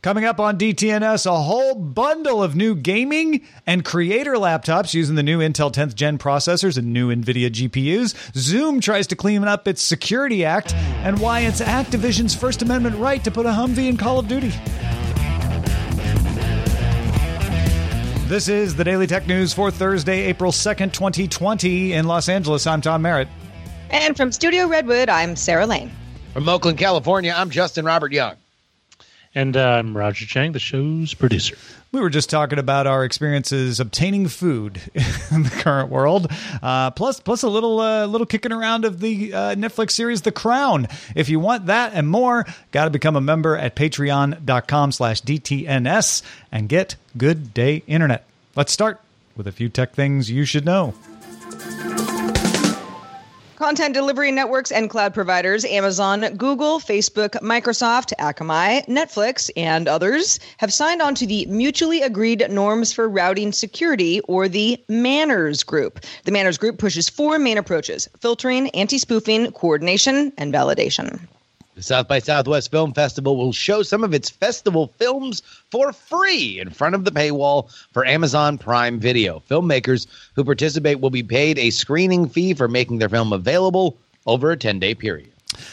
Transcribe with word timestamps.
Coming 0.00 0.24
up 0.24 0.38
on 0.38 0.56
DTNS, 0.56 1.26
a 1.26 1.42
whole 1.42 1.74
bundle 1.74 2.40
of 2.40 2.54
new 2.54 2.76
gaming 2.76 3.44
and 3.66 3.84
creator 3.84 4.34
laptops 4.34 4.94
using 4.94 5.16
the 5.16 5.24
new 5.24 5.40
Intel 5.40 5.72
10th 5.72 5.96
gen 5.96 6.18
processors 6.18 6.78
and 6.78 6.92
new 6.92 7.12
NVIDIA 7.12 7.50
GPUs. 7.50 8.14
Zoom 8.36 8.80
tries 8.80 9.08
to 9.08 9.16
clean 9.16 9.42
up 9.42 9.66
its 9.66 9.82
Security 9.82 10.44
Act 10.44 10.72
and 11.02 11.18
why 11.18 11.40
it's 11.40 11.60
Activision's 11.60 12.32
First 12.32 12.62
Amendment 12.62 12.94
right 12.96 13.24
to 13.24 13.32
put 13.32 13.44
a 13.44 13.48
Humvee 13.48 13.88
in 13.88 13.96
Call 13.96 14.20
of 14.20 14.28
Duty. 14.28 14.52
This 18.28 18.46
is 18.46 18.76
the 18.76 18.84
Daily 18.84 19.08
Tech 19.08 19.26
News 19.26 19.52
for 19.52 19.72
Thursday, 19.72 20.20
April 20.26 20.52
2nd, 20.52 20.92
2020. 20.92 21.94
In 21.94 22.06
Los 22.06 22.28
Angeles, 22.28 22.68
I'm 22.68 22.80
Tom 22.80 23.02
Merritt. 23.02 23.26
And 23.90 24.16
from 24.16 24.30
Studio 24.30 24.68
Redwood, 24.68 25.08
I'm 25.08 25.34
Sarah 25.34 25.66
Lane. 25.66 25.90
From 26.34 26.48
Oakland, 26.48 26.78
California, 26.78 27.34
I'm 27.36 27.50
Justin 27.50 27.84
Robert 27.84 28.12
Young. 28.12 28.36
And 29.34 29.56
uh, 29.56 29.70
I'm 29.70 29.96
Roger 29.96 30.26
Chang, 30.26 30.52
the 30.52 30.58
show's 30.58 31.14
producer. 31.14 31.56
We 31.92 32.00
were 32.00 32.10
just 32.10 32.28
talking 32.28 32.58
about 32.58 32.86
our 32.86 33.04
experiences 33.04 33.80
obtaining 33.80 34.28
food 34.28 34.80
in 35.30 35.42
the 35.42 35.50
current 35.50 35.90
world, 35.90 36.30
uh, 36.62 36.90
plus 36.92 37.20
plus 37.20 37.42
a 37.42 37.48
little 37.48 37.80
uh, 37.80 38.06
little 38.06 38.26
kicking 38.26 38.52
around 38.52 38.84
of 38.84 39.00
the 39.00 39.32
uh, 39.32 39.54
Netflix 39.54 39.92
series 39.92 40.22
The 40.22 40.32
Crown. 40.32 40.88
If 41.14 41.28
you 41.28 41.38
want 41.40 41.66
that 41.66 41.92
and 41.94 42.08
more, 42.08 42.46
got 42.72 42.84
to 42.84 42.90
become 42.90 43.16
a 43.16 43.20
member 43.20 43.56
at 43.56 43.76
Patreon.com/slash/DTNS 43.76 46.22
and 46.52 46.68
get 46.68 46.96
good 47.16 47.54
day 47.54 47.82
internet. 47.86 48.24
Let's 48.54 48.72
start 48.72 49.00
with 49.36 49.46
a 49.46 49.52
few 49.52 49.68
tech 49.68 49.94
things 49.94 50.30
you 50.30 50.44
should 50.44 50.64
know. 50.64 50.94
Content 53.58 53.92
delivery 53.92 54.30
networks 54.30 54.70
and 54.70 54.88
cloud 54.88 55.12
providers 55.12 55.64
Amazon, 55.64 56.20
Google, 56.36 56.78
Facebook, 56.78 57.30
Microsoft, 57.42 58.12
Akamai, 58.20 58.86
Netflix, 58.86 59.50
and 59.56 59.88
others 59.88 60.38
have 60.58 60.72
signed 60.72 61.02
on 61.02 61.12
to 61.16 61.26
the 61.26 61.44
Mutually 61.46 62.00
Agreed 62.00 62.48
Norms 62.52 62.92
for 62.92 63.08
Routing 63.08 63.50
Security, 63.50 64.20
or 64.28 64.46
the 64.46 64.80
MANRS 64.88 65.66
Group. 65.66 65.98
The 66.22 66.30
MANRS 66.30 66.60
Group 66.60 66.78
pushes 66.78 67.08
four 67.08 67.36
main 67.40 67.58
approaches 67.58 68.08
filtering, 68.20 68.70
anti 68.76 68.96
spoofing, 68.96 69.50
coordination, 69.50 70.32
and 70.38 70.54
validation. 70.54 71.18
The 71.78 71.84
South 71.84 72.08
by 72.08 72.18
Southwest 72.18 72.72
Film 72.72 72.92
Festival 72.92 73.36
will 73.36 73.52
show 73.52 73.84
some 73.84 74.02
of 74.02 74.12
its 74.12 74.28
festival 74.28 74.88
films 74.98 75.42
for 75.70 75.92
free 75.92 76.58
in 76.58 76.70
front 76.70 76.96
of 76.96 77.04
the 77.04 77.12
paywall 77.12 77.70
for 77.92 78.04
Amazon 78.04 78.58
Prime 78.58 78.98
Video. 78.98 79.44
Filmmakers 79.48 80.08
who 80.34 80.42
participate 80.42 80.98
will 80.98 81.10
be 81.10 81.22
paid 81.22 81.56
a 81.56 81.70
screening 81.70 82.28
fee 82.28 82.52
for 82.52 82.66
making 82.66 82.98
their 82.98 83.08
film 83.08 83.32
available 83.32 83.96
over 84.26 84.50
a 84.50 84.56
10 84.56 84.80
day 84.80 84.96
period. 84.96 85.30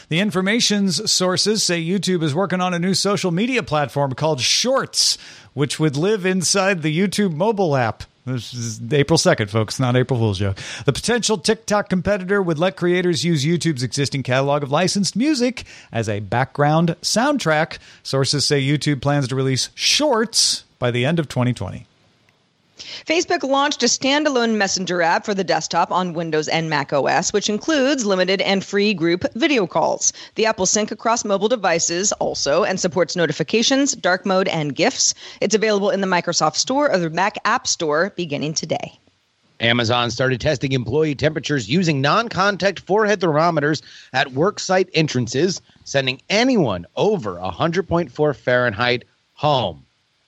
The 0.08 0.20
information's 0.20 1.10
sources 1.10 1.64
say 1.64 1.82
YouTube 1.82 2.22
is 2.22 2.36
working 2.36 2.60
on 2.60 2.72
a 2.72 2.78
new 2.78 2.94
social 2.94 3.32
media 3.32 3.64
platform 3.64 4.12
called 4.12 4.40
Shorts, 4.40 5.18
which 5.54 5.80
would 5.80 5.96
live 5.96 6.24
inside 6.24 6.82
the 6.82 6.96
YouTube 6.96 7.34
mobile 7.34 7.74
app. 7.74 8.04
This 8.26 8.52
is 8.54 8.80
April 8.92 9.18
2nd, 9.18 9.50
folks, 9.50 9.78
not 9.78 9.94
April 9.94 10.18
Fool's 10.18 10.40
joke. 10.40 10.58
The 10.84 10.92
potential 10.92 11.38
TikTok 11.38 11.88
competitor 11.88 12.42
would 12.42 12.58
let 12.58 12.76
creators 12.76 13.24
use 13.24 13.44
YouTube's 13.44 13.84
existing 13.84 14.24
catalog 14.24 14.64
of 14.64 14.70
licensed 14.72 15.14
music 15.14 15.62
as 15.92 16.08
a 16.08 16.18
background 16.18 16.96
soundtrack. 17.02 17.78
Sources 18.02 18.44
say 18.44 18.60
YouTube 18.60 19.00
plans 19.00 19.28
to 19.28 19.36
release 19.36 19.70
shorts 19.76 20.64
by 20.80 20.90
the 20.90 21.04
end 21.04 21.20
of 21.20 21.28
2020. 21.28 21.86
Facebook 22.76 23.42
launched 23.42 23.82
a 23.82 23.86
standalone 23.86 24.56
messenger 24.56 25.00
app 25.00 25.24
for 25.24 25.32
the 25.32 25.44
desktop 25.44 25.90
on 25.90 26.12
Windows 26.12 26.46
and 26.46 26.68
Mac 26.68 26.92
OS, 26.92 27.32
which 27.32 27.48
includes 27.48 28.04
limited 28.04 28.42
and 28.42 28.62
free 28.62 28.92
group 28.92 29.24
video 29.34 29.66
calls. 29.66 30.12
The 30.34 30.46
app 30.46 30.58
will 30.58 30.66
sync 30.66 30.90
across 30.90 31.24
mobile 31.24 31.48
devices 31.48 32.12
also 32.12 32.64
and 32.64 32.78
supports 32.78 33.16
notifications, 33.16 33.92
dark 33.94 34.26
mode, 34.26 34.48
and 34.48 34.74
GIFs. 34.74 35.14
It's 35.40 35.54
available 35.54 35.90
in 35.90 36.02
the 36.02 36.06
Microsoft 36.06 36.56
Store 36.56 36.92
or 36.92 36.98
the 36.98 37.08
Mac 37.08 37.38
App 37.46 37.66
Store 37.66 38.12
beginning 38.14 38.52
today. 38.52 38.98
Amazon 39.60 40.10
started 40.10 40.38
testing 40.38 40.72
employee 40.72 41.14
temperatures 41.14 41.70
using 41.70 42.02
non 42.02 42.28
contact 42.28 42.80
forehead 42.80 43.22
thermometers 43.22 43.80
at 44.12 44.28
worksite 44.28 44.90
entrances, 44.92 45.62
sending 45.84 46.20
anyone 46.28 46.84
over 46.94 47.36
100.4 47.36 48.36
Fahrenheit 48.36 49.04
home. 49.32 49.85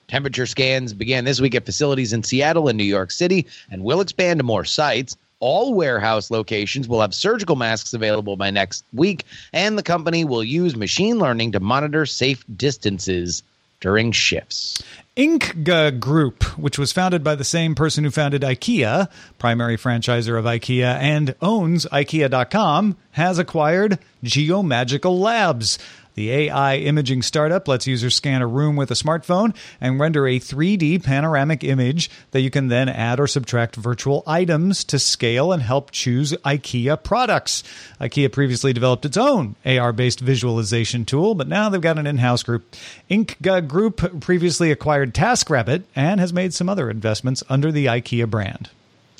Temperature 0.09 0.47
scans 0.47 0.93
began 0.93 1.23
this 1.23 1.39
week 1.39 1.55
at 1.55 1.65
facilities 1.65 2.13
in 2.13 2.23
Seattle 2.23 2.67
and 2.67 2.77
New 2.77 2.83
York 2.83 3.11
City 3.11 3.45
and 3.71 3.83
will 3.83 4.01
expand 4.01 4.39
to 4.39 4.43
more 4.43 4.65
sites. 4.65 5.15
All 5.39 5.73
warehouse 5.73 6.31
locations 6.31 6.87
will 6.87 6.99
have 6.99 7.13
surgical 7.13 7.55
masks 7.55 7.93
available 7.93 8.35
by 8.35 8.49
next 8.49 8.83
week, 8.91 9.23
and 9.53 9.77
the 9.77 9.83
company 9.83 10.25
will 10.25 10.43
use 10.43 10.75
machine 10.75 11.17
learning 11.17 11.53
to 11.53 11.61
monitor 11.61 12.05
safe 12.05 12.43
distances 12.57 13.43
during 13.79 14.11
shifts. 14.11 14.83
Ingka 15.15 15.99
Group, 15.99 16.43
which 16.57 16.79
was 16.79 16.91
founded 16.91 17.23
by 17.23 17.35
the 17.35 17.43
same 17.43 17.75
person 17.75 18.03
who 18.03 18.11
founded 18.11 18.41
IKEA, 18.41 19.09
primary 19.37 19.77
franchisor 19.77 20.37
of 20.39 20.45
IKEA 20.45 20.95
and 20.95 21.35
owns 21.41 21.85
IKEA.com, 21.85 22.97
has 23.11 23.37
acquired 23.37 23.99
Geomagical 24.23 25.19
Labs. 25.19 25.77
The 26.19 26.31
AI 26.31 26.75
imaging 26.75 27.21
startup 27.21 27.65
lets 27.69 27.87
users 27.87 28.13
scan 28.13 28.41
a 28.41 28.45
room 28.45 28.75
with 28.75 28.91
a 28.91 28.93
smartphone 28.93 29.55
and 29.79 30.01
render 30.01 30.27
a 30.27 30.37
3D 30.37 31.01
panoramic 31.01 31.63
image 31.63 32.11
that 32.31 32.41
you 32.41 32.49
can 32.49 32.67
then 32.67 32.89
add 32.89 33.21
or 33.21 33.25
subtract 33.25 33.77
virtual 33.77 34.23
items 34.27 34.83
to 34.83 34.99
scale 34.99 35.53
and 35.53 35.63
help 35.63 35.91
choose 35.91 36.33
IKEA 36.43 37.01
products. 37.01 37.63
IKEA 38.01 38.33
previously 38.33 38.73
developed 38.73 39.05
its 39.05 39.15
own 39.15 39.55
AR 39.65 39.93
based 39.93 40.19
visualization 40.19 41.05
tool, 41.05 41.35
but 41.35 41.47
now 41.47 41.69
they've 41.69 41.79
got 41.79 41.97
an 41.97 42.05
in 42.05 42.17
house 42.17 42.43
group. 42.43 42.75
Ingka 43.09 43.49
uh, 43.49 43.61
Group 43.61 44.19
previously 44.19 44.71
acquired 44.71 45.13
TaskRabbit 45.13 45.83
and 45.95 46.19
has 46.19 46.33
made 46.33 46.53
some 46.53 46.67
other 46.67 46.89
investments 46.89 47.43
under 47.47 47.71
the 47.71 47.85
IKEA 47.85 48.29
brand. 48.29 48.69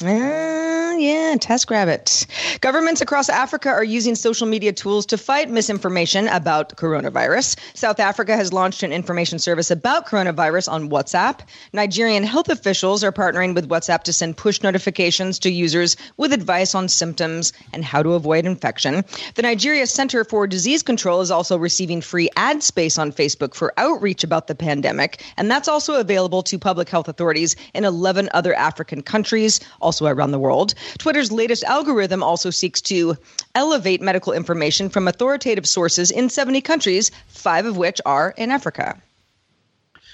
Uh, 0.02 0.96
yeah, 0.98 1.36
TaskRabbit. 1.36 2.60
Governments 2.62 3.02
across 3.02 3.28
Africa 3.28 3.70
are 3.70 3.84
using 3.84 4.16
social 4.16 4.48
media 4.48 4.72
tools 4.72 5.06
to 5.08 5.18
fight 5.18 5.50
misinformation 5.50 6.28
about 6.30 6.78
coronavirus. 6.78 7.58
South 7.74 8.00
Africa 8.00 8.36
has 8.36 8.54
launched 8.54 8.84
an 8.84 8.94
information 8.94 9.40
service 9.40 9.72
about 9.72 10.08
coronavirus 10.08 10.72
on 10.72 10.90
WhatsApp. 10.90 11.42
Nigerian 11.74 12.24
health 12.24 12.48
officials 12.48 13.04
are 13.04 13.12
partnering 13.12 13.56
with 13.56 13.68
WhatsApp 13.68 14.04
to 14.04 14.14
send 14.14 14.38
push 14.38 14.62
notifications 14.64 15.38
to 15.40 15.52
users 15.52 15.98
with 16.16 16.32
advice 16.32 16.76
on 16.76 16.88
symptoms 16.88 17.52
and 17.74 17.84
how 17.84 18.02
to 18.02 18.14
avoid 18.14 18.46
infection. 18.46 19.04
The 19.36 19.42
Nigeria 19.42 19.86
Center 19.86 20.24
for 20.24 20.48
Disease 20.48 20.82
Control 20.82 21.20
is 21.20 21.32
also 21.32 21.58
receiving 21.58 22.00
free 22.00 22.30
ad 22.38 22.64
space 22.64 22.98
on 22.98 23.12
Facebook 23.12 23.54
for 23.54 23.74
outreach 23.78 24.24
about 24.24 24.48
the 24.48 24.56
pandemic, 24.56 25.24
and 25.36 25.52
that's 25.52 25.68
also 25.68 26.00
available 26.00 26.42
to 26.44 26.58
public 26.58 26.88
health 26.88 27.10
authorities 27.10 27.58
in 27.74 27.84
11 27.84 28.30
other 28.34 28.54
African 28.54 29.02
countries 29.02 29.60
also 29.90 30.06
around 30.06 30.30
the 30.30 30.38
world. 30.38 30.76
Twitter's 31.00 31.32
latest 31.32 31.64
algorithm 31.64 32.22
also 32.22 32.52
seeks 32.52 32.80
to 32.80 33.18
elevate 33.56 34.04
medical 34.04 34.34
information 34.34 34.88
from 34.88 35.08
authoritative 35.08 35.68
sources 35.68 36.12
in 36.12 36.30
70 36.30 36.62
countries, 36.62 37.10
five 37.26 37.66
of 37.66 37.76
which 37.76 38.00
are 38.06 38.36
in 38.38 38.52
Africa. 38.52 39.02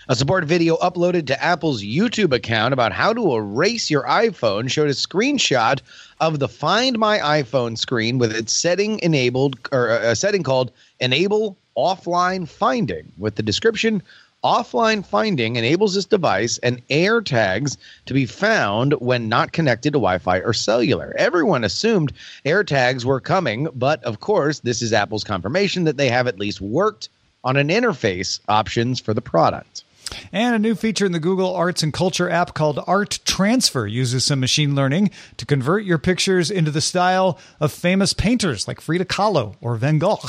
A 0.08 0.16
support 0.16 0.46
video 0.46 0.78
uploaded 0.78 1.28
to 1.28 1.44
Apple's 1.44 1.84
YouTube 1.84 2.32
account 2.34 2.74
about 2.74 2.94
how 2.94 3.12
to 3.12 3.36
erase 3.36 3.90
your 3.90 4.04
iPhone 4.04 4.72
showed 4.72 4.88
a 4.88 4.94
screenshot 4.94 5.82
of 6.22 6.40
the 6.40 6.48
Find 6.48 6.98
My 6.98 7.18
iPhone 7.18 7.78
screen 7.78 8.18
with 8.18 8.34
its 8.34 8.54
setting 8.54 9.00
enabled 9.00 9.60
or 9.74 9.90
uh, 9.90 10.12
a 10.12 10.16
setting 10.16 10.44
called 10.44 10.72
Enable 11.02 11.58
Offline 11.76 12.48
Finding 12.48 13.12
with 13.18 13.36
the 13.36 13.44
description 13.44 14.02
Offline 14.46 15.04
finding 15.04 15.56
enables 15.56 15.96
this 15.96 16.06
device 16.06 16.60
and 16.60 16.88
AirTags 16.90 17.78
to 18.06 18.14
be 18.14 18.28
found 18.28 18.94
when 19.00 19.28
not 19.28 19.54
connected 19.54 19.94
to 19.94 19.98
Wi 19.98 20.20
Fi 20.20 20.38
or 20.42 20.54
cellular. 20.54 21.16
Everyone 21.18 21.64
assumed 21.64 22.14
AirTags 22.46 23.04
were 23.04 23.20
coming, 23.20 23.68
but 23.74 24.04
of 24.04 24.20
course, 24.20 24.60
this 24.60 24.84
is 24.84 24.94
Apple's 24.94 25.24
confirmation 25.24 25.86
that 25.86 25.98
they 25.98 26.10
have 26.10 26.28
at 26.28 26.38
least 26.38 26.62
worked 26.62 27.10
on 27.44 27.58
an 27.58 27.70
interface 27.70 28.40
options 28.48 29.00
for 29.00 29.16
the 29.16 29.22
product. 29.22 29.84
And 30.32 30.54
a 30.54 30.60
new 30.60 30.76
feature 30.76 31.08
in 31.08 31.12
the 31.12 31.20
Google 31.20 31.56
Arts 31.56 31.82
and 31.82 31.92
Culture 31.92 32.30
app 32.30 32.54
called 32.54 32.80
Art 32.86 33.18
Transfer 33.26 33.88
uses 33.88 34.26
some 34.26 34.40
machine 34.40 34.76
learning 34.76 35.10
to 35.38 35.48
convert 35.48 35.86
your 35.86 35.98
pictures 35.98 36.52
into 36.52 36.70
the 36.70 36.82
style 36.82 37.40
of 37.60 37.72
famous 37.72 38.14
painters 38.14 38.68
like 38.68 38.80
Frida 38.80 39.06
Kahlo 39.06 39.56
or 39.60 39.76
Van 39.76 39.98
Gogh. 39.98 40.20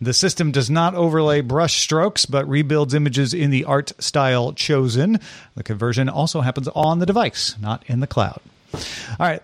The 0.00 0.14
system 0.14 0.50
does 0.50 0.70
not 0.70 0.94
overlay 0.94 1.42
brush 1.42 1.82
strokes, 1.82 2.24
but 2.24 2.48
rebuilds 2.48 2.94
images 2.94 3.34
in 3.34 3.50
the 3.50 3.64
art 3.64 3.92
style 4.02 4.52
chosen. 4.54 5.20
The 5.56 5.62
conversion 5.62 6.08
also 6.08 6.40
happens 6.40 6.68
on 6.68 7.00
the 7.00 7.06
device, 7.06 7.54
not 7.60 7.84
in 7.86 8.00
the 8.00 8.06
cloud. 8.06 8.40
All 8.72 8.80
right. 9.18 9.42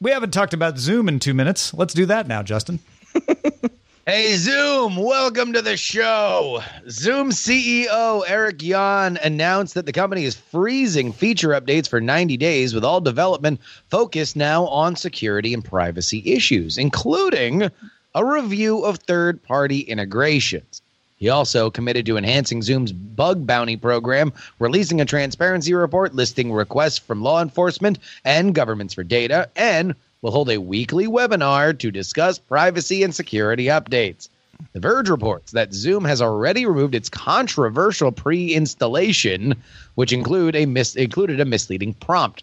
We 0.00 0.10
haven't 0.10 0.32
talked 0.32 0.54
about 0.54 0.78
Zoom 0.78 1.08
in 1.08 1.20
two 1.20 1.34
minutes. 1.34 1.74
Let's 1.74 1.94
do 1.94 2.06
that 2.06 2.26
now, 2.26 2.42
Justin. 2.42 2.80
Hey, 4.04 4.34
Zoom, 4.34 4.96
welcome 4.96 5.52
to 5.52 5.62
the 5.62 5.76
show. 5.76 6.60
Zoom 6.90 7.30
CEO 7.30 8.24
Eric 8.26 8.60
Yuan 8.60 9.16
announced 9.22 9.74
that 9.74 9.86
the 9.86 9.92
company 9.92 10.24
is 10.24 10.34
freezing 10.34 11.12
feature 11.12 11.50
updates 11.50 11.88
for 11.88 12.00
90 12.00 12.36
days, 12.36 12.74
with 12.74 12.84
all 12.84 13.00
development 13.00 13.60
focused 13.90 14.34
now 14.34 14.66
on 14.66 14.96
security 14.96 15.54
and 15.54 15.64
privacy 15.64 16.20
issues, 16.26 16.78
including 16.78 17.70
a 18.14 18.24
review 18.24 18.84
of 18.84 18.98
third 18.98 19.42
party 19.42 19.80
integrations. 19.80 20.82
He 21.16 21.28
also 21.28 21.70
committed 21.70 22.04
to 22.06 22.16
enhancing 22.16 22.62
Zoom's 22.62 22.92
bug 22.92 23.46
bounty 23.46 23.76
program, 23.76 24.32
releasing 24.58 25.00
a 25.00 25.04
transparency 25.04 25.72
report 25.72 26.14
listing 26.14 26.52
requests 26.52 26.98
from 26.98 27.22
law 27.22 27.40
enforcement 27.40 27.98
and 28.24 28.54
governments 28.54 28.94
for 28.94 29.04
data, 29.04 29.48
and 29.54 29.94
will 30.20 30.32
hold 30.32 30.50
a 30.50 30.60
weekly 30.60 31.06
webinar 31.06 31.78
to 31.78 31.90
discuss 31.90 32.38
privacy 32.38 33.02
and 33.02 33.14
security 33.14 33.66
updates. 33.66 34.28
The 34.72 34.80
Verge 34.80 35.08
reports 35.08 35.52
that 35.52 35.72
Zoom 35.72 36.04
has 36.04 36.20
already 36.20 36.66
removed 36.66 36.94
its 36.94 37.08
controversial 37.08 38.12
pre-installation, 38.12 39.54
which 39.94 40.12
include 40.12 40.54
a 40.54 40.66
mis- 40.66 40.96
included 40.96 41.40
a 41.40 41.44
misleading 41.44 41.94
prompt, 41.94 42.42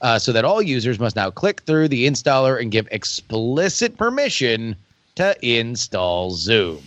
uh, 0.00 0.18
so 0.18 0.32
that 0.32 0.44
all 0.44 0.60
users 0.60 0.98
must 0.98 1.16
now 1.16 1.30
click 1.30 1.62
through 1.62 1.88
the 1.88 2.06
installer 2.06 2.60
and 2.60 2.70
give 2.70 2.88
explicit 2.90 3.96
permission 3.96 4.76
to 5.16 5.36
install 5.46 6.30
Zoom. 6.30 6.82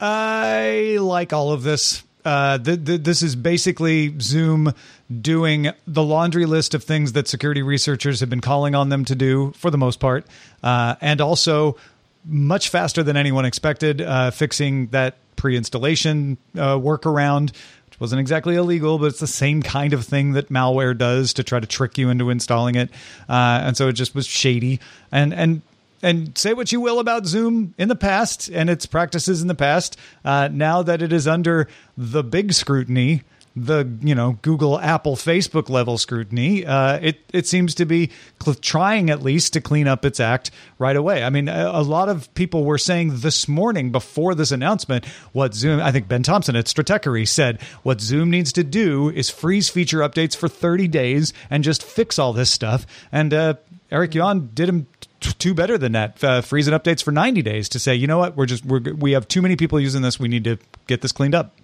I 0.00 0.98
like 1.00 1.32
all 1.32 1.52
of 1.52 1.62
this. 1.62 2.02
Uh, 2.24 2.58
th- 2.58 2.84
th- 2.84 3.02
this 3.02 3.22
is 3.22 3.36
basically 3.36 4.18
Zoom 4.18 4.74
doing 5.20 5.70
the 5.86 6.02
laundry 6.02 6.44
list 6.44 6.74
of 6.74 6.82
things 6.82 7.12
that 7.12 7.28
security 7.28 7.62
researchers 7.62 8.20
have 8.20 8.28
been 8.28 8.40
calling 8.40 8.74
on 8.74 8.88
them 8.88 9.04
to 9.04 9.14
do 9.14 9.52
for 9.52 9.70
the 9.70 9.78
most 9.78 10.00
part, 10.00 10.26
uh, 10.62 10.96
and 11.00 11.20
also 11.20 11.76
much 12.24 12.68
faster 12.68 13.04
than 13.04 13.16
anyone 13.16 13.44
expected, 13.44 14.00
uh, 14.00 14.32
fixing 14.32 14.88
that 14.88 15.14
pre-installation 15.36 16.36
uh, 16.56 16.74
workaround. 16.76 17.52
Which 17.86 18.00
wasn't 18.00 18.20
exactly 18.20 18.56
illegal, 18.56 18.98
but 18.98 19.06
it's 19.06 19.20
the 19.20 19.28
same 19.28 19.62
kind 19.62 19.92
of 19.92 20.04
thing 20.04 20.32
that 20.32 20.48
malware 20.48 20.98
does 20.98 21.32
to 21.34 21.44
try 21.44 21.60
to 21.60 21.66
trick 21.66 21.96
you 21.96 22.10
into 22.10 22.30
installing 22.30 22.74
it, 22.74 22.90
uh, 23.28 23.60
and 23.62 23.76
so 23.76 23.88
it 23.88 23.92
just 23.92 24.14
was 24.14 24.26
shady. 24.26 24.80
And 25.12 25.32
and 25.32 25.62
and 26.02 26.36
say 26.36 26.52
what 26.52 26.72
you 26.72 26.80
will 26.80 26.98
about 26.98 27.26
Zoom 27.26 27.74
in 27.78 27.88
the 27.88 27.96
past 27.96 28.48
and 28.48 28.68
its 28.68 28.86
practices 28.86 29.42
in 29.42 29.48
the 29.48 29.54
past. 29.54 29.96
Uh, 30.24 30.48
now 30.52 30.82
that 30.82 31.02
it 31.02 31.12
is 31.12 31.26
under 31.26 31.68
the 31.96 32.22
big 32.22 32.52
scrutiny, 32.52 33.22
the 33.56 33.90
you 34.02 34.14
know 34.14 34.38
Google, 34.42 34.78
Apple, 34.78 35.16
Facebook 35.16 35.70
level 35.70 35.96
scrutiny, 35.96 36.66
uh, 36.66 36.98
it 37.00 37.20
it 37.32 37.46
seems 37.46 37.74
to 37.76 37.86
be 37.86 38.10
cl- 38.42 38.54
trying 38.54 39.08
at 39.08 39.22
least 39.22 39.54
to 39.54 39.62
clean 39.62 39.88
up 39.88 40.04
its 40.04 40.20
act 40.20 40.50
right 40.78 40.94
away. 40.94 41.24
I 41.24 41.30
mean, 41.30 41.48
a, 41.48 41.70
a, 41.72 41.82
lot 41.82 42.10
of 42.10 42.32
people 42.34 42.64
were 42.64 42.76
saying 42.76 43.20
this 43.20 43.48
morning 43.48 43.90
before 43.92 44.34
this 44.34 44.52
announcement 44.52 45.06
what 45.32 45.54
Zoom. 45.54 45.80
I 45.80 45.90
think 45.90 46.06
Ben 46.06 46.22
Thompson 46.22 46.54
at 46.54 46.66
Stratechery 46.66 47.26
said 47.26 47.60
what 47.82 48.02
Zoom 48.02 48.30
needs 48.30 48.52
to 48.52 48.64
do 48.64 49.08
is 49.08 49.30
freeze 49.30 49.70
feature 49.70 50.00
updates 50.00 50.36
for 50.36 50.48
30 50.48 50.86
days 50.88 51.32
and 51.48 51.64
just 51.64 51.82
fix 51.82 52.18
all 52.18 52.34
this 52.34 52.50
stuff. 52.50 52.86
And 53.10 53.32
uh, 53.32 53.54
Eric 53.90 54.14
Yuan 54.14 54.50
did 54.52 54.68
him 54.68 54.86
two 55.34 55.54
better 55.54 55.78
than 55.78 55.92
that. 55.92 56.22
Uh, 56.22 56.40
freezing 56.40 56.74
updates 56.74 57.02
for 57.02 57.12
90 57.12 57.42
days 57.42 57.68
to 57.70 57.78
say, 57.78 57.94
you 57.94 58.06
know 58.06 58.18
what, 58.18 58.36
we're 58.36 58.46
just 58.46 58.64
we're, 58.64 58.80
we 58.80 59.12
have 59.12 59.28
too 59.28 59.42
many 59.42 59.56
people 59.56 59.80
using 59.80 60.02
this. 60.02 60.18
We 60.18 60.28
need 60.28 60.44
to 60.44 60.58
get 60.86 61.02
this 61.02 61.12
cleaned 61.12 61.34
up. 61.34 61.56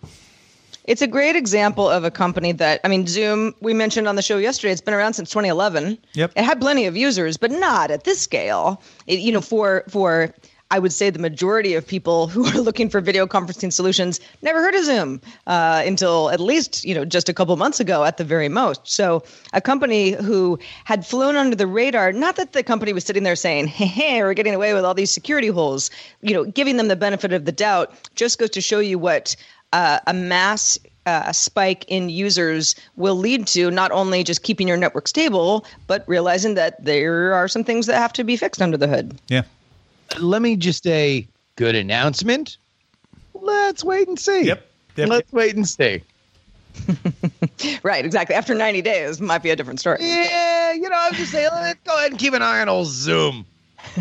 It's 0.84 1.02
a 1.02 1.06
great 1.06 1.36
example 1.36 1.88
of 1.88 2.02
a 2.02 2.10
company 2.10 2.50
that, 2.52 2.80
I 2.82 2.88
mean, 2.88 3.06
Zoom, 3.06 3.54
we 3.60 3.72
mentioned 3.72 4.08
on 4.08 4.16
the 4.16 4.22
show 4.22 4.36
yesterday, 4.36 4.72
it's 4.72 4.80
been 4.80 4.94
around 4.94 5.14
since 5.14 5.30
2011. 5.30 5.96
Yep. 6.14 6.32
It 6.34 6.42
had 6.42 6.60
plenty 6.60 6.86
of 6.86 6.96
users, 6.96 7.36
but 7.36 7.52
not 7.52 7.92
at 7.92 8.02
this 8.02 8.20
scale. 8.20 8.82
It, 9.06 9.20
you 9.20 9.30
know, 9.30 9.40
for, 9.40 9.84
for, 9.88 10.34
I 10.72 10.78
would 10.78 10.92
say 10.92 11.10
the 11.10 11.18
majority 11.18 11.74
of 11.74 11.86
people 11.86 12.28
who 12.28 12.46
are 12.46 12.60
looking 12.60 12.88
for 12.88 13.02
video 13.02 13.26
conferencing 13.26 13.70
solutions 13.70 14.20
never 14.40 14.62
heard 14.62 14.74
of 14.74 14.84
Zoom 14.86 15.20
uh, 15.46 15.82
until 15.84 16.30
at 16.30 16.40
least 16.40 16.82
you 16.82 16.94
know 16.94 17.04
just 17.04 17.28
a 17.28 17.34
couple 17.34 17.54
months 17.56 17.78
ago 17.78 18.04
at 18.04 18.16
the 18.16 18.24
very 18.24 18.48
most. 18.48 18.88
So 18.88 19.22
a 19.52 19.60
company 19.60 20.12
who 20.12 20.58
had 20.84 21.06
flown 21.06 21.36
under 21.36 21.54
the 21.54 21.66
radar, 21.66 22.10
not 22.12 22.36
that 22.36 22.54
the 22.54 22.62
company 22.62 22.94
was 22.94 23.04
sitting 23.04 23.22
there 23.22 23.36
saying, 23.36 23.66
"Hey, 23.66 23.84
hey 23.84 24.22
we're 24.22 24.32
getting 24.32 24.54
away 24.54 24.72
with 24.72 24.84
all 24.84 24.94
these 24.94 25.10
security 25.10 25.48
holes," 25.48 25.90
you 26.22 26.32
know, 26.32 26.44
giving 26.44 26.78
them 26.78 26.88
the 26.88 26.96
benefit 26.96 27.34
of 27.34 27.44
the 27.44 27.52
doubt, 27.52 27.92
just 28.14 28.38
goes 28.38 28.50
to 28.50 28.62
show 28.62 28.78
you 28.78 28.98
what 28.98 29.36
uh, 29.74 29.98
a 30.06 30.14
mass 30.14 30.78
uh, 31.04 31.32
spike 31.32 31.84
in 31.88 32.08
users 32.08 32.74
will 32.96 33.16
lead 33.16 33.46
to 33.48 33.70
not 33.70 33.90
only 33.92 34.24
just 34.24 34.42
keeping 34.42 34.68
your 34.68 34.78
network 34.78 35.06
stable, 35.06 35.66
but 35.86 36.02
realizing 36.06 36.54
that 36.54 36.82
there 36.82 37.34
are 37.34 37.48
some 37.48 37.62
things 37.62 37.86
that 37.86 37.98
have 37.98 38.12
to 38.14 38.24
be 38.24 38.38
fixed 38.38 38.62
under 38.62 38.78
the 38.78 38.88
hood. 38.88 39.20
Yeah. 39.28 39.42
Let 40.20 40.42
me 40.42 40.56
just 40.56 40.82
say 40.82 41.28
good 41.56 41.74
announcement. 41.74 42.58
Let's 43.34 43.82
wait 43.82 44.08
and 44.08 44.18
see. 44.18 44.44
Yep. 44.44 44.66
yep. 44.96 45.08
Let's 45.08 45.32
wait 45.32 45.56
and 45.56 45.68
see. 45.68 46.02
right, 47.82 48.04
exactly. 48.04 48.34
After 48.34 48.54
90 48.54 48.82
days, 48.82 49.20
might 49.20 49.42
be 49.42 49.50
a 49.50 49.56
different 49.56 49.80
story. 49.80 49.98
Yeah, 50.00 50.72
you 50.72 50.88
know, 50.88 50.96
I'm 50.98 51.14
just 51.14 51.32
saying, 51.32 51.50
let's 51.52 51.80
go 51.84 51.96
ahead 51.96 52.10
and 52.10 52.18
keep 52.18 52.34
an 52.34 52.42
eye 52.42 52.60
on 52.60 52.68
old 52.68 52.86
Zoom. 52.86 53.46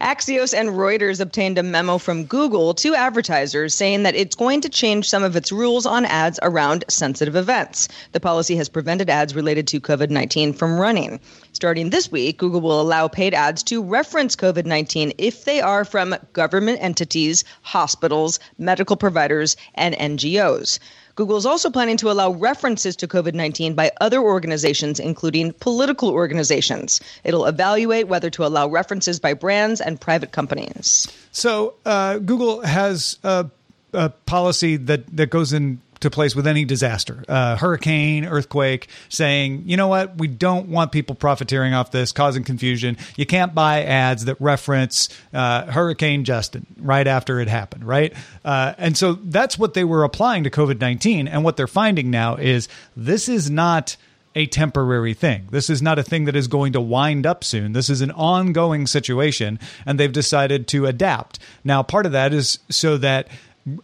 Axios 0.00 0.56
and 0.56 0.70
Reuters 0.70 1.20
obtained 1.20 1.58
a 1.58 1.62
memo 1.62 1.98
from 1.98 2.24
Google 2.24 2.74
to 2.74 2.94
advertisers 2.94 3.74
saying 3.74 4.02
that 4.02 4.14
it's 4.14 4.36
going 4.36 4.60
to 4.60 4.68
change 4.68 5.08
some 5.08 5.22
of 5.22 5.36
its 5.36 5.50
rules 5.50 5.86
on 5.86 6.04
ads 6.04 6.38
around 6.42 6.84
sensitive 6.88 7.34
events. 7.34 7.88
The 8.12 8.20
policy 8.20 8.56
has 8.56 8.68
prevented 8.68 9.08
ads 9.08 9.34
related 9.34 9.66
to 9.68 9.80
COVID 9.80 10.10
19 10.10 10.52
from 10.52 10.78
running. 10.78 11.18
Starting 11.58 11.90
this 11.90 12.12
week, 12.12 12.38
Google 12.38 12.60
will 12.60 12.80
allow 12.80 13.08
paid 13.08 13.34
ads 13.34 13.64
to 13.64 13.82
reference 13.82 14.36
COVID 14.36 14.64
19 14.64 15.12
if 15.18 15.44
they 15.44 15.60
are 15.60 15.84
from 15.84 16.14
government 16.32 16.78
entities, 16.80 17.42
hospitals, 17.62 18.38
medical 18.58 18.94
providers, 18.94 19.56
and 19.74 19.96
NGOs. 19.96 20.78
Google 21.16 21.36
is 21.36 21.44
also 21.44 21.68
planning 21.68 21.96
to 21.96 22.12
allow 22.12 22.30
references 22.30 22.94
to 22.94 23.08
COVID 23.08 23.34
19 23.34 23.74
by 23.74 23.90
other 24.00 24.20
organizations, 24.20 25.00
including 25.00 25.52
political 25.54 26.10
organizations. 26.10 27.00
It'll 27.24 27.46
evaluate 27.46 28.06
whether 28.06 28.30
to 28.30 28.46
allow 28.46 28.68
references 28.68 29.18
by 29.18 29.34
brands 29.34 29.80
and 29.80 30.00
private 30.00 30.30
companies. 30.30 31.08
So, 31.32 31.74
uh, 31.84 32.18
Google 32.18 32.60
has 32.60 33.18
a, 33.24 33.50
a, 33.92 34.10
policy 34.10 34.76
that, 34.76 35.04
that 35.16 35.30
goes 35.30 35.52
in 35.52 35.80
to 36.00 36.10
place 36.10 36.36
with 36.36 36.46
any 36.46 36.64
disaster, 36.64 37.24
uh, 37.28 37.56
hurricane, 37.56 38.24
earthquake, 38.24 38.88
saying, 39.08 39.64
you 39.66 39.76
know 39.76 39.88
what, 39.88 40.18
we 40.18 40.28
don't 40.28 40.68
want 40.68 40.92
people 40.92 41.14
profiteering 41.14 41.74
off 41.74 41.90
this, 41.90 42.12
causing 42.12 42.44
confusion. 42.44 42.96
You 43.16 43.26
can't 43.26 43.54
buy 43.54 43.82
ads 43.82 44.24
that 44.26 44.40
reference 44.40 45.08
uh, 45.32 45.66
Hurricane 45.66 46.24
Justin 46.24 46.66
right 46.78 47.06
after 47.06 47.40
it 47.40 47.48
happened, 47.48 47.84
right? 47.84 48.14
Uh, 48.44 48.74
and 48.78 48.96
so 48.96 49.14
that's 49.14 49.58
what 49.58 49.74
they 49.74 49.84
were 49.84 50.04
applying 50.04 50.44
to 50.44 50.50
COVID 50.50 50.80
19. 50.80 51.28
And 51.28 51.44
what 51.44 51.56
they're 51.56 51.66
finding 51.66 52.10
now 52.10 52.36
is 52.36 52.68
this 52.96 53.28
is 53.28 53.50
not 53.50 53.96
a 54.34 54.46
temporary 54.46 55.14
thing. 55.14 55.48
This 55.50 55.68
is 55.68 55.82
not 55.82 55.98
a 55.98 56.02
thing 56.02 56.26
that 56.26 56.36
is 56.36 56.46
going 56.46 56.72
to 56.74 56.80
wind 56.80 57.26
up 57.26 57.42
soon. 57.42 57.72
This 57.72 57.90
is 57.90 58.00
an 58.02 58.12
ongoing 58.12 58.86
situation, 58.86 59.58
and 59.84 59.98
they've 59.98 60.12
decided 60.12 60.68
to 60.68 60.86
adapt. 60.86 61.40
Now, 61.64 61.82
part 61.82 62.06
of 62.06 62.12
that 62.12 62.32
is 62.32 62.60
so 62.70 62.98
that 62.98 63.28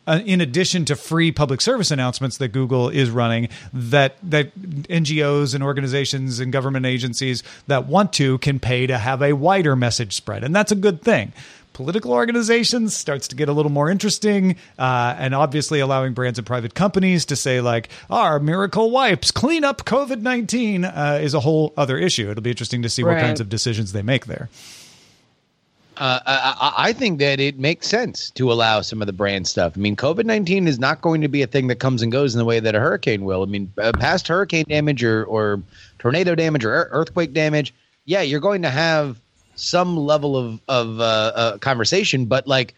in 0.06 0.40
addition 0.40 0.84
to 0.86 0.96
free 0.96 1.32
public 1.32 1.60
service 1.60 1.90
announcements 1.90 2.36
that 2.38 2.48
Google 2.48 2.88
is 2.88 3.10
running, 3.10 3.48
that 3.72 4.16
that 4.22 4.56
NGOs 4.58 5.54
and 5.54 5.62
organizations 5.64 6.40
and 6.40 6.52
government 6.52 6.86
agencies 6.86 7.42
that 7.66 7.86
want 7.86 8.12
to 8.14 8.38
can 8.38 8.58
pay 8.60 8.86
to 8.86 8.98
have 8.98 9.22
a 9.22 9.32
wider 9.32 9.76
message 9.76 10.12
spread, 10.14 10.44
and 10.44 10.54
that's 10.54 10.72
a 10.72 10.76
good 10.76 11.02
thing. 11.02 11.32
Political 11.72 12.12
organizations 12.12 12.94
starts 12.96 13.26
to 13.26 13.34
get 13.34 13.48
a 13.48 13.52
little 13.52 13.72
more 13.72 13.90
interesting 13.90 14.54
uh, 14.78 15.16
and 15.18 15.34
obviously 15.34 15.80
allowing 15.80 16.12
brands 16.12 16.38
and 16.38 16.46
private 16.46 16.72
companies 16.74 17.24
to 17.24 17.34
say 17.34 17.60
like 17.60 17.88
our 18.08 18.38
miracle 18.38 18.92
wipes 18.92 19.32
clean 19.32 19.64
up 19.64 19.84
covid-19 19.84 20.84
uh, 20.84 21.18
is 21.20 21.34
a 21.34 21.40
whole 21.40 21.72
other 21.76 21.98
issue. 21.98 22.30
It'll 22.30 22.42
be 22.44 22.50
interesting 22.50 22.82
to 22.82 22.88
see 22.88 23.02
Right. 23.02 23.14
what 23.16 23.22
kinds 23.22 23.40
of 23.40 23.48
decisions 23.48 23.90
they 23.90 24.02
make 24.02 24.26
there 24.26 24.48
Uh, 25.96 26.20
I, 26.26 26.72
I 26.88 26.92
think 26.92 27.18
that 27.20 27.38
it 27.38 27.58
makes 27.58 27.86
sense 27.86 28.30
to 28.30 28.50
allow 28.52 28.80
some 28.80 29.00
of 29.00 29.06
the 29.06 29.12
brand 29.12 29.46
stuff. 29.46 29.74
I 29.76 29.80
mean, 29.80 29.94
COVID 29.96 30.24
19 30.24 30.66
is 30.66 30.78
not 30.78 31.00
going 31.00 31.20
to 31.20 31.28
be 31.28 31.42
a 31.42 31.46
thing 31.46 31.68
that 31.68 31.76
comes 31.76 32.02
and 32.02 32.10
goes 32.10 32.34
in 32.34 32.38
the 32.38 32.44
way 32.44 32.58
that 32.60 32.74
a 32.74 32.80
hurricane 32.80 33.24
will. 33.24 33.42
I 33.42 33.46
mean, 33.46 33.72
uh, 33.78 33.92
past 33.98 34.26
hurricane 34.26 34.64
damage 34.68 35.04
or, 35.04 35.24
or 35.24 35.62
tornado 35.98 36.34
damage 36.34 36.64
or 36.64 36.88
earthquake 36.90 37.32
damage, 37.32 37.72
yeah, 38.06 38.22
you're 38.22 38.40
going 38.40 38.62
to 38.62 38.70
have 38.70 39.20
some 39.56 39.96
level 39.96 40.36
of, 40.36 40.60
of 40.68 41.00
uh, 41.00 41.02
uh, 41.02 41.58
conversation, 41.58 42.26
but 42.26 42.46
like, 42.48 42.74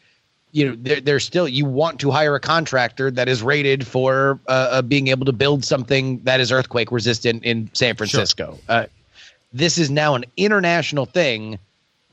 you 0.53 0.69
know, 0.69 0.77
there, 0.79 1.01
there's 1.01 1.25
still, 1.25 1.49
you 1.49 1.65
want 1.65 2.01
to 2.01 2.11
hire 2.11 2.35
a 2.35 2.41
contractor 2.41 3.11
that 3.11 3.29
is 3.29 3.43
rated 3.43 3.87
for 3.87 4.39
uh, 4.49 4.69
uh, 4.71 4.83
being 4.83 5.09
able 5.09 5.25
to 5.25 5.33
build 5.33 5.65
something 5.65 6.21
that 6.25 6.41
is 6.41 6.53
earthquake 6.53 6.93
resistant 6.93 7.45
in 7.45 7.71
San 7.73 7.95
Francisco. 7.97 8.59
Uh, 8.69 8.87
this 9.53 9.79
is 9.79 9.91
now 9.91 10.15
an 10.15 10.25
international 10.37 11.07
thing 11.07 11.59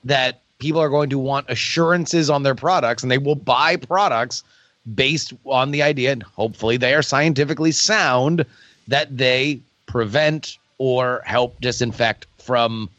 that 0.03 0.42
people 0.63 0.79
are 0.81 0.89
going 0.89 1.09
to 1.09 1.19
want 1.19 1.45
assurances 1.49 2.29
on 2.29 2.43
their 2.43 2.55
products 2.55 3.03
and 3.03 3.11
they 3.11 3.17
will 3.17 3.35
buy 3.35 3.75
products 3.75 4.43
based 4.95 5.33
on 5.45 5.71
the 5.71 5.83
idea 5.83 6.13
and 6.13 6.23
hopefully 6.23 6.77
they 6.77 6.93
are 6.93 7.01
scientifically 7.01 7.71
sound 7.73 8.45
that 8.87 9.17
they 9.17 9.59
prevent 9.87 10.57
or 10.77 11.21
help 11.25 11.59
disinfect 11.59 12.25
from 12.37 12.89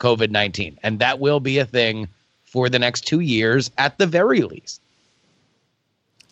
covid-19 0.00 0.76
and 0.82 0.98
that 0.98 1.18
will 1.18 1.40
be 1.40 1.56
a 1.58 1.64
thing 1.64 2.08
for 2.44 2.68
the 2.68 2.78
next 2.78 3.06
2 3.06 3.20
years 3.20 3.70
at 3.78 3.96
the 3.96 4.06
very 4.06 4.42
least. 4.42 4.82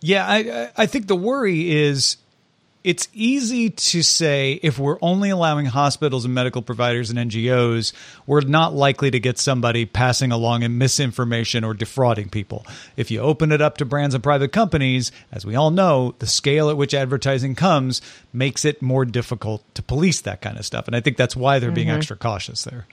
Yeah, 0.02 0.26
I- 0.28 0.70
I 0.76 0.87
think 0.87 1.06
the 1.06 1.16
worry 1.16 1.70
is 1.70 2.16
it's 2.84 3.08
easy 3.12 3.70
to 3.70 4.02
say 4.02 4.58
if 4.62 4.78
we're 4.78 4.98
only 5.00 5.30
allowing 5.30 5.66
hospitals 5.66 6.24
and 6.24 6.34
medical 6.34 6.62
providers 6.62 7.10
and 7.10 7.18
NGOs, 7.30 7.92
we're 8.26 8.40
not 8.40 8.74
likely 8.74 9.10
to 9.10 9.20
get 9.20 9.38
somebody 9.38 9.86
passing 9.86 10.32
along 10.32 10.62
in 10.62 10.78
misinformation 10.78 11.64
or 11.64 11.74
defrauding 11.74 12.28
people. 12.28 12.66
If 12.96 13.10
you 13.10 13.20
open 13.20 13.52
it 13.52 13.62
up 13.62 13.78
to 13.78 13.84
brands 13.84 14.14
and 14.14 14.22
private 14.22 14.52
companies, 14.52 15.12
as 15.30 15.46
we 15.46 15.54
all 15.54 15.70
know, 15.70 16.14
the 16.18 16.26
scale 16.26 16.70
at 16.70 16.76
which 16.76 16.94
advertising 16.94 17.54
comes 17.54 18.02
makes 18.32 18.64
it 18.64 18.82
more 18.82 19.04
difficult 19.04 19.62
to 19.74 19.82
police 19.82 20.20
that 20.22 20.40
kind 20.40 20.58
of 20.58 20.66
stuff. 20.66 20.86
And 20.86 20.96
I 20.96 21.00
think 21.00 21.16
that's 21.16 21.36
why 21.36 21.58
they're 21.58 21.70
being 21.70 21.90
extra 21.90 22.16
cautious 22.16 22.64
there. 22.64 22.86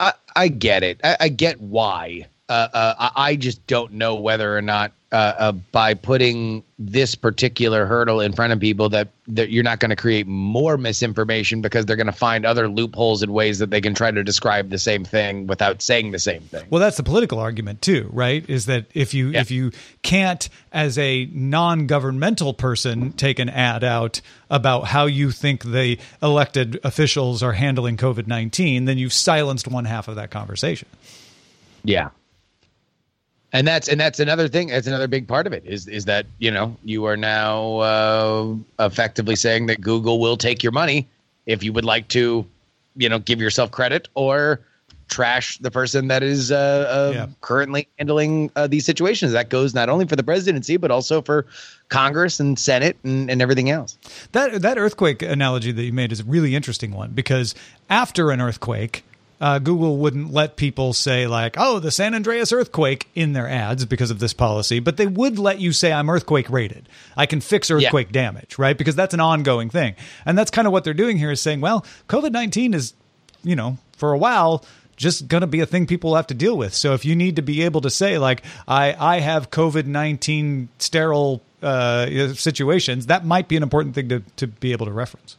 I, 0.00 0.14
I 0.34 0.48
get 0.48 0.82
it. 0.82 1.00
I, 1.04 1.16
I 1.20 1.28
get 1.28 1.60
why. 1.60 2.26
Uh, 2.48 2.68
uh, 2.72 2.94
I, 2.98 3.10
I 3.28 3.36
just 3.36 3.64
don't 3.66 3.92
know 3.92 4.16
whether 4.16 4.56
or 4.56 4.62
not 4.62 4.92
uh, 5.12 5.34
uh, 5.38 5.52
by 5.52 5.94
putting 5.94 6.62
this 6.78 7.14
particular 7.16 7.84
hurdle 7.84 8.20
in 8.20 8.32
front 8.32 8.52
of 8.52 8.60
people 8.60 8.88
that, 8.88 9.08
that 9.26 9.50
you're 9.50 9.64
not 9.64 9.80
going 9.80 9.90
to 9.90 9.96
create 9.96 10.26
more 10.26 10.78
misinformation 10.78 11.60
because 11.60 11.84
they're 11.84 11.96
going 11.96 12.06
to 12.06 12.12
find 12.12 12.46
other 12.46 12.68
loopholes 12.68 13.22
and 13.22 13.32
ways 13.32 13.58
that 13.58 13.70
they 13.70 13.80
can 13.80 13.92
try 13.92 14.10
to 14.10 14.22
describe 14.22 14.70
the 14.70 14.78
same 14.78 15.04
thing 15.04 15.46
without 15.48 15.82
saying 15.82 16.12
the 16.12 16.18
same 16.18 16.42
thing. 16.42 16.64
Well, 16.70 16.80
that's 16.80 16.96
the 16.96 17.02
political 17.02 17.38
argument 17.40 17.82
too, 17.82 18.08
right? 18.12 18.48
Is 18.48 18.66
that 18.66 18.86
if 18.94 19.12
you 19.12 19.30
Yeah. 19.30 19.40
if 19.40 19.50
you 19.50 19.72
can't, 20.02 20.48
as 20.72 20.96
a 20.96 21.28
non-governmental 21.32 22.54
person, 22.54 23.12
take 23.12 23.38
an 23.40 23.48
ad 23.48 23.82
out 23.84 24.20
about 24.48 24.86
how 24.86 25.06
you 25.06 25.32
think 25.32 25.64
the 25.64 25.98
elected 26.22 26.78
officials 26.84 27.42
are 27.42 27.52
handling 27.52 27.96
COVID 27.96 28.26
nineteen, 28.26 28.84
then 28.84 28.96
you've 28.96 29.12
silenced 29.12 29.66
one 29.68 29.84
half 29.86 30.08
of 30.08 30.14
that 30.16 30.30
conversation. 30.30 30.88
Yeah. 31.82 32.10
And 33.52 33.66
that's 33.66 33.88
and 33.88 34.00
that's 34.00 34.20
another 34.20 34.46
thing. 34.48 34.68
That's 34.68 34.86
another 34.86 35.08
big 35.08 35.26
part 35.26 35.46
of 35.46 35.52
it 35.52 35.64
is 35.66 35.88
is 35.88 36.04
that 36.04 36.26
you 36.38 36.50
know 36.50 36.76
you 36.84 37.04
are 37.06 37.16
now 37.16 37.78
uh, 37.78 38.54
effectively 38.78 39.34
saying 39.36 39.66
that 39.66 39.80
Google 39.80 40.20
will 40.20 40.36
take 40.36 40.62
your 40.62 40.72
money 40.72 41.08
if 41.46 41.62
you 41.64 41.72
would 41.72 41.84
like 41.84 42.06
to, 42.08 42.46
you 42.96 43.08
know, 43.08 43.18
give 43.18 43.40
yourself 43.40 43.72
credit 43.72 44.08
or 44.14 44.60
trash 45.08 45.58
the 45.58 45.72
person 45.72 46.06
that 46.06 46.22
is 46.22 46.52
uh, 46.52 46.56
uh, 46.56 47.12
Yeah. 47.12 47.26
currently 47.40 47.88
handling 47.98 48.52
uh, 48.54 48.68
these 48.68 48.86
situations. 48.86 49.32
That 49.32 49.48
goes 49.48 49.74
not 49.74 49.88
only 49.88 50.06
for 50.06 50.14
the 50.14 50.22
presidency 50.22 50.76
but 50.76 50.92
also 50.92 51.20
for 51.20 51.46
Congress 51.88 52.38
and 52.38 52.56
Senate 52.56 52.96
and, 53.02 53.28
and 53.28 53.42
everything 53.42 53.70
else. 53.70 53.98
That 54.30 54.62
that 54.62 54.78
earthquake 54.78 55.22
analogy 55.22 55.72
that 55.72 55.82
you 55.82 55.92
made 55.92 56.12
is 56.12 56.20
a 56.20 56.24
really 56.24 56.54
interesting 56.54 56.92
one 56.92 57.10
because 57.10 57.56
after 57.88 58.30
an 58.30 58.40
earthquake, 58.40 59.02
uh, 59.40 59.58
Google 59.58 59.96
wouldn't 59.96 60.32
let 60.32 60.56
people 60.56 60.92
say 60.92 61.26
like, 61.26 61.56
"Oh, 61.58 61.78
the 61.78 61.90
San 61.90 62.14
Andreas 62.14 62.52
earthquake" 62.52 63.08
in 63.14 63.32
their 63.32 63.48
ads 63.48 63.86
because 63.86 64.10
of 64.10 64.18
this 64.18 64.34
policy, 64.34 64.80
but 64.80 64.96
they 64.98 65.06
would 65.06 65.38
let 65.38 65.60
you 65.60 65.72
say, 65.72 65.92
"I'm 65.92 66.10
earthquake 66.10 66.50
rated. 66.50 66.88
I 67.16 67.26
can 67.26 67.40
fix 67.40 67.70
earthquake 67.70 68.12
damage," 68.12 68.58
right? 68.58 68.76
Because 68.76 68.94
that's 68.94 69.14
an 69.14 69.20
ongoing 69.20 69.70
thing, 69.70 69.94
and 70.26 70.36
that's 70.36 70.50
kind 70.50 70.66
of 70.66 70.72
what 70.72 70.84
they're 70.84 70.94
doing 70.94 71.16
here 71.16 71.30
is 71.30 71.40
saying, 71.40 71.60
"Well, 71.60 71.84
COVID 72.08 72.32
nineteen 72.32 72.74
is, 72.74 72.92
you 73.42 73.56
know, 73.56 73.78
for 73.96 74.12
a 74.12 74.18
while." 74.18 74.64
Just 74.96 75.28
going 75.28 75.40
to 75.40 75.46
be 75.46 75.60
a 75.60 75.66
thing 75.66 75.86
people 75.86 76.14
have 76.14 76.26
to 76.26 76.34
deal 76.34 76.58
with. 76.58 76.74
So 76.74 76.92
if 76.92 77.06
you 77.06 77.16
need 77.16 77.36
to 77.36 77.42
be 77.42 77.62
able 77.62 77.80
to 77.80 77.88
say 77.88 78.18
like 78.18 78.42
I 78.68 78.94
I 79.16 79.20
have 79.20 79.50
COVID 79.50 79.86
nineteen 79.86 80.68
sterile 80.78 81.40
uh, 81.62 82.34
situations, 82.34 83.06
that 83.06 83.24
might 83.24 83.48
be 83.48 83.56
an 83.56 83.62
important 83.62 83.94
thing 83.94 84.10
to 84.10 84.20
to 84.36 84.46
be 84.46 84.72
able 84.72 84.84
to 84.84 84.92
reference. 84.92 85.38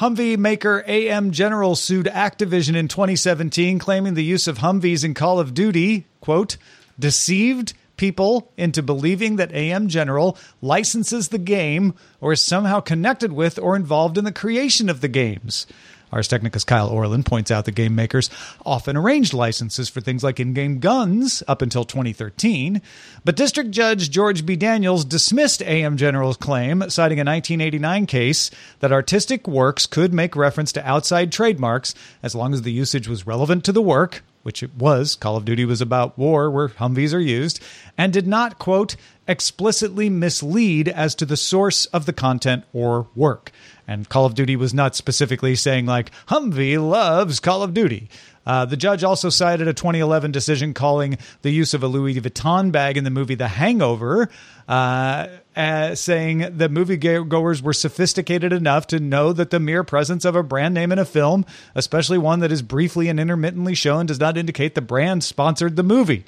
Humvee 0.00 0.38
maker 0.38 0.82
AM 0.86 1.30
General 1.30 1.76
sued 1.76 2.06
Activision 2.06 2.74
in 2.74 2.88
2017, 2.88 3.78
claiming 3.78 4.14
the 4.14 4.24
use 4.24 4.48
of 4.48 4.60
Humvees 4.60 5.04
in 5.04 5.12
Call 5.12 5.38
of 5.38 5.52
Duty, 5.52 6.06
quote, 6.22 6.56
deceived 6.98 7.74
people 7.98 8.50
into 8.56 8.82
believing 8.82 9.36
that 9.36 9.52
AM 9.52 9.88
General 9.88 10.38
licenses 10.62 11.28
the 11.28 11.36
game 11.36 11.92
or 12.18 12.32
is 12.32 12.40
somehow 12.40 12.80
connected 12.80 13.30
with 13.30 13.58
or 13.58 13.76
involved 13.76 14.16
in 14.16 14.24
the 14.24 14.32
creation 14.32 14.88
of 14.88 15.02
the 15.02 15.08
games. 15.08 15.66
Ars 16.12 16.28
Technica's 16.28 16.64
Kyle 16.64 16.88
Orland 16.88 17.26
points 17.26 17.50
out 17.50 17.64
that 17.64 17.74
game 17.74 17.94
makers 17.94 18.30
often 18.64 18.96
arranged 18.96 19.32
licenses 19.32 19.88
for 19.88 20.00
things 20.00 20.24
like 20.24 20.40
in 20.40 20.52
game 20.52 20.78
guns 20.78 21.42
up 21.46 21.62
until 21.62 21.84
2013. 21.84 22.82
But 23.24 23.36
District 23.36 23.70
Judge 23.70 24.10
George 24.10 24.44
B. 24.44 24.56
Daniels 24.56 25.04
dismissed 25.04 25.62
AM 25.62 25.96
General's 25.96 26.36
claim, 26.36 26.88
citing 26.90 27.18
a 27.18 27.24
1989 27.24 28.06
case 28.06 28.50
that 28.80 28.92
artistic 28.92 29.46
works 29.46 29.86
could 29.86 30.12
make 30.12 30.36
reference 30.36 30.72
to 30.72 30.88
outside 30.88 31.32
trademarks 31.32 31.94
as 32.22 32.34
long 32.34 32.52
as 32.52 32.62
the 32.62 32.72
usage 32.72 33.08
was 33.08 33.26
relevant 33.26 33.64
to 33.64 33.72
the 33.72 33.82
work, 33.82 34.22
which 34.42 34.62
it 34.62 34.74
was. 34.76 35.14
Call 35.14 35.36
of 35.36 35.44
Duty 35.44 35.64
was 35.64 35.80
about 35.80 36.18
war 36.18 36.50
where 36.50 36.68
Humvees 36.68 37.14
are 37.14 37.20
used, 37.20 37.60
and 37.96 38.12
did 38.12 38.26
not, 38.26 38.58
quote, 38.58 38.96
explicitly 39.30 40.10
mislead 40.10 40.88
as 40.88 41.14
to 41.14 41.24
the 41.24 41.36
source 41.36 41.86
of 41.86 42.04
the 42.04 42.12
content 42.12 42.64
or 42.72 43.06
work. 43.14 43.52
And 43.86 44.08
Call 44.08 44.26
of 44.26 44.34
Duty 44.34 44.56
was 44.56 44.74
not 44.74 44.96
specifically 44.96 45.54
saying, 45.54 45.86
like, 45.86 46.10
Humvee 46.26 46.84
loves 46.84 47.38
Call 47.38 47.62
of 47.62 47.72
Duty. 47.72 48.10
Uh, 48.44 48.64
the 48.64 48.76
judge 48.76 49.04
also 49.04 49.28
cited 49.28 49.68
a 49.68 49.72
2011 49.72 50.32
decision 50.32 50.74
calling 50.74 51.16
the 51.42 51.50
use 51.50 51.74
of 51.74 51.84
a 51.84 51.86
Louis 51.86 52.20
Vuitton 52.20 52.72
bag 52.72 52.96
in 52.96 53.04
the 53.04 53.10
movie 53.10 53.36
The 53.36 53.46
Hangover, 53.46 54.28
uh, 54.68 55.28
uh, 55.54 55.94
saying 55.94 56.38
that 56.38 56.72
moviegoers 56.72 57.62
were 57.62 57.72
sophisticated 57.72 58.52
enough 58.52 58.88
to 58.88 58.98
know 58.98 59.32
that 59.32 59.50
the 59.50 59.60
mere 59.60 59.84
presence 59.84 60.24
of 60.24 60.34
a 60.34 60.42
brand 60.42 60.74
name 60.74 60.90
in 60.90 60.98
a 60.98 61.04
film, 61.04 61.46
especially 61.76 62.18
one 62.18 62.40
that 62.40 62.50
is 62.50 62.62
briefly 62.62 63.08
and 63.08 63.20
intermittently 63.20 63.74
shown, 63.74 64.06
does 64.06 64.18
not 64.18 64.36
indicate 64.36 64.74
the 64.74 64.80
brand 64.80 65.22
sponsored 65.22 65.76
the 65.76 65.84
movie. 65.84 66.24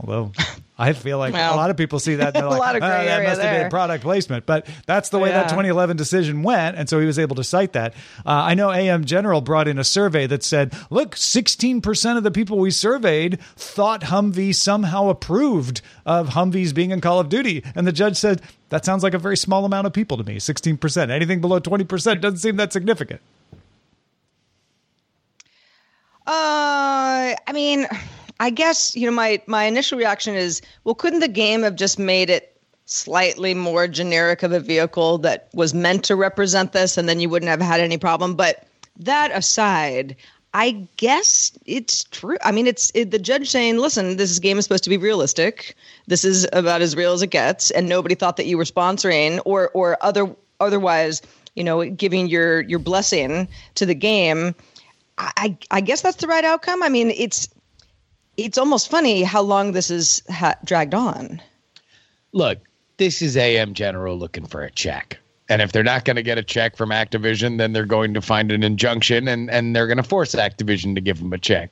Although 0.00 0.32
I 0.76 0.92
feel 0.92 1.18
like 1.18 1.32
Well, 1.34 1.54
a 1.54 1.56
lot 1.56 1.70
of 1.70 1.76
people 1.76 2.00
see 2.00 2.16
that 2.16 2.34
and 2.34 2.42
they're 2.42 2.50
like, 2.58 2.74
"Oh, 2.76 2.80
that 2.80 3.22
must 3.22 3.40
have 3.40 3.50
been 3.50 3.60
there." 3.60 3.70
product 3.70 4.02
placement. 4.02 4.44
But 4.44 4.66
that's 4.86 5.08
the 5.08 5.20
way 5.20 5.28
that 5.30 5.44
2011 5.44 5.96
decision 5.96 6.42
went, 6.42 6.76
and 6.76 6.88
so 6.88 6.98
he 6.98 7.06
was 7.06 7.18
able 7.18 7.36
to 7.36 7.44
cite 7.44 7.74
that. 7.74 7.94
Uh, 8.26 8.30
I 8.30 8.54
know 8.54 8.72
AM 8.72 9.04
General 9.04 9.40
brought 9.40 9.68
in 9.68 9.78
a 9.78 9.84
survey 9.84 10.26
that 10.26 10.42
said, 10.42 10.74
"Look, 10.90 11.14
16% 11.14 12.16
of 12.16 12.24
the 12.24 12.32
people 12.32 12.58
we 12.58 12.72
surveyed 12.72 13.40
thought 13.56 14.02
Humvee 14.02 14.52
somehow 14.54 15.10
approved 15.10 15.80
of 16.04 16.30
Humvees 16.30 16.74
being 16.74 16.90
in 16.90 17.00
Call 17.00 17.20
of 17.20 17.28
Duty," 17.28 17.62
and 17.76 17.86
the 17.86 17.92
judge 17.92 18.16
said, 18.16 18.42
"That 18.70 18.84
sounds 18.84 19.04
like 19.04 19.14
a 19.14 19.18
very 19.18 19.36
small 19.36 19.64
amount 19.64 19.86
of 19.86 19.92
people 19.92 20.16
to 20.16 20.24
me. 20.24 20.40
16%. 20.40 21.10
Anything 21.10 21.40
below 21.40 21.60
20% 21.60 22.20
doesn't 22.20 22.38
seem 22.38 22.56
that 22.56 22.72
significant." 22.72 23.20
Uh, 26.26 27.36
I 27.46 27.52
mean, 27.52 27.86
I 28.40 28.50
guess 28.50 28.94
you 28.96 29.06
know 29.06 29.14
my 29.14 29.40
my 29.46 29.64
initial 29.64 29.98
reaction 29.98 30.34
is, 30.34 30.60
well, 30.84 30.94
couldn't 30.94 31.20
the 31.20 31.28
game 31.28 31.62
have 31.62 31.76
just 31.76 31.98
made 31.98 32.30
it 32.30 32.50
slightly 32.86 33.54
more 33.54 33.88
generic 33.88 34.42
of 34.42 34.52
a 34.52 34.60
vehicle 34.60 35.18
that 35.18 35.48
was 35.54 35.72
meant 35.72 36.04
to 36.04 36.16
represent 36.16 36.72
this, 36.72 36.96
and 36.98 37.08
then 37.08 37.20
you 37.20 37.28
wouldn't 37.28 37.48
have 37.48 37.60
had 37.60 37.80
any 37.80 37.98
problem? 37.98 38.34
But 38.34 38.66
that 38.98 39.30
aside, 39.32 40.16
I 40.52 40.86
guess 40.96 41.52
it's 41.66 42.04
true. 42.04 42.36
I 42.42 42.52
mean, 42.52 42.66
it's 42.66 42.90
it, 42.94 43.10
the 43.10 43.18
judge 43.18 43.50
saying, 43.50 43.78
"Listen, 43.78 44.16
this 44.16 44.38
game 44.38 44.58
is 44.58 44.64
supposed 44.64 44.84
to 44.84 44.90
be 44.90 44.98
realistic. 44.98 45.76
This 46.06 46.24
is 46.24 46.46
about 46.52 46.82
as 46.82 46.96
real 46.96 47.12
as 47.12 47.22
it 47.22 47.28
gets, 47.28 47.70
and 47.70 47.88
nobody 47.88 48.14
thought 48.14 48.36
that 48.36 48.46
you 48.46 48.58
were 48.58 48.64
sponsoring 48.64 49.40
or 49.44 49.70
or 49.74 49.96
other 50.00 50.34
otherwise, 50.60 51.22
you 51.54 51.64
know, 51.64 51.84
giving 51.84 52.26
your 52.26 52.62
your 52.62 52.78
blessing 52.78 53.48
to 53.76 53.86
the 53.86 53.94
game." 53.94 54.54
I 55.16 55.56
I 55.70 55.80
guess 55.80 56.02
that's 56.02 56.16
the 56.16 56.26
right 56.26 56.44
outcome. 56.44 56.82
I 56.82 56.88
mean, 56.88 57.10
it's 57.10 57.48
it's 58.36 58.58
almost 58.58 58.90
funny 58.90 59.22
how 59.22 59.42
long 59.42 59.72
this 59.72 59.90
is 59.90 60.22
ha- 60.30 60.56
dragged 60.64 60.94
on. 60.94 61.40
Look, 62.32 62.58
this 62.96 63.22
is 63.22 63.36
AM 63.36 63.74
General 63.74 64.16
looking 64.18 64.46
for 64.46 64.62
a 64.62 64.70
check. 64.70 65.18
And 65.48 65.60
if 65.60 65.72
they're 65.72 65.84
not 65.84 66.04
going 66.04 66.16
to 66.16 66.22
get 66.22 66.38
a 66.38 66.42
check 66.42 66.76
from 66.76 66.90
Activision, 66.90 67.58
then 67.58 67.72
they're 67.72 67.84
going 67.84 68.14
to 68.14 68.20
find 68.20 68.50
an 68.50 68.62
injunction 68.62 69.28
and, 69.28 69.50
and 69.50 69.76
they're 69.76 69.86
going 69.86 69.98
to 69.98 70.02
force 70.02 70.34
Activision 70.34 70.94
to 70.94 71.00
give 71.00 71.18
them 71.18 71.32
a 71.32 71.38
check. 71.38 71.70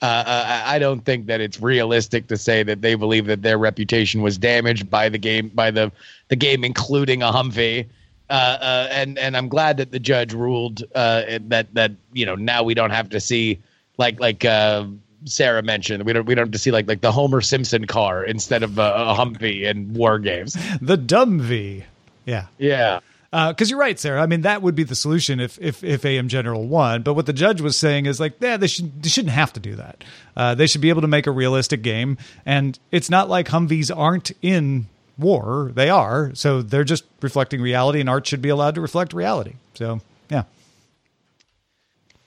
Uh, 0.00 0.22
uh 0.26 0.62
I 0.64 0.78
don't 0.78 1.04
think 1.04 1.26
that 1.26 1.40
it's 1.40 1.60
realistic 1.60 2.28
to 2.28 2.36
say 2.36 2.62
that 2.62 2.82
they 2.82 2.94
believe 2.94 3.26
that 3.26 3.42
their 3.42 3.58
reputation 3.58 4.22
was 4.22 4.38
damaged 4.38 4.88
by 4.88 5.08
the 5.08 5.18
game, 5.18 5.48
by 5.48 5.72
the, 5.72 5.90
the 6.28 6.36
game 6.36 6.62
including 6.62 7.22
a 7.22 7.32
Humvee. 7.32 7.86
Uh, 8.30 8.58
uh, 8.60 8.88
and 8.90 9.18
and 9.18 9.36
I'm 9.36 9.48
glad 9.48 9.78
that 9.78 9.90
the 9.90 9.98
judge 9.98 10.34
ruled 10.34 10.84
uh, 10.94 11.22
that 11.46 11.72
that 11.72 11.92
you 12.12 12.26
know 12.26 12.34
now 12.34 12.62
we 12.62 12.74
don't 12.74 12.90
have 12.90 13.08
to 13.10 13.20
see 13.20 13.58
like 13.96 14.20
like 14.20 14.44
uh, 14.44 14.84
Sarah 15.24 15.62
mentioned 15.62 16.04
we 16.04 16.12
don't 16.12 16.26
we 16.26 16.34
don't 16.34 16.46
have 16.46 16.52
to 16.52 16.58
see 16.58 16.70
like 16.70 16.86
like 16.88 17.00
the 17.00 17.12
Homer 17.12 17.40
Simpson 17.40 17.86
car 17.86 18.24
instead 18.24 18.62
of 18.62 18.78
a, 18.78 18.92
a 18.94 19.14
Humvee 19.14 19.62
in 19.62 19.94
war 19.94 20.18
games. 20.18 20.56
The 20.80 20.96
dumb 20.96 21.40
V, 21.40 21.84
yeah, 22.24 22.46
yeah. 22.58 23.00
Because 23.30 23.68
uh, 23.68 23.70
you're 23.70 23.78
right, 23.78 23.98
Sarah. 23.98 24.22
I 24.22 24.26
mean, 24.26 24.40
that 24.42 24.62
would 24.62 24.74
be 24.74 24.84
the 24.84 24.94
solution 24.94 25.38
if, 25.38 25.58
if 25.60 25.84
if 25.84 26.04
AM 26.04 26.28
General 26.28 26.66
won. 26.66 27.02
But 27.02 27.14
what 27.14 27.26
the 27.26 27.32
judge 27.32 27.60
was 27.60 27.76
saying 27.76 28.06
is 28.06 28.18
like, 28.20 28.34
yeah, 28.40 28.56
they 28.56 28.66
should 28.66 29.02
they 29.02 29.08
shouldn't 29.08 29.34
have 29.34 29.52
to 29.54 29.60
do 29.60 29.74
that. 29.74 30.04
Uh, 30.36 30.54
they 30.54 30.66
should 30.66 30.80
be 30.80 30.88
able 30.88 31.02
to 31.02 31.08
make 31.08 31.26
a 31.26 31.30
realistic 31.30 31.82
game, 31.82 32.16
and 32.46 32.78
it's 32.90 33.10
not 33.10 33.28
like 33.28 33.48
Humvees 33.48 33.94
aren't 33.94 34.30
in 34.40 34.86
war. 35.18 35.72
They 35.74 35.90
are. 35.90 36.34
So 36.34 36.62
they're 36.62 36.84
just 36.84 37.04
reflecting 37.20 37.60
reality, 37.60 38.00
and 38.00 38.08
art 38.08 38.26
should 38.26 38.40
be 38.40 38.48
allowed 38.48 38.76
to 38.76 38.80
reflect 38.80 39.12
reality. 39.12 39.54
So. 39.74 40.00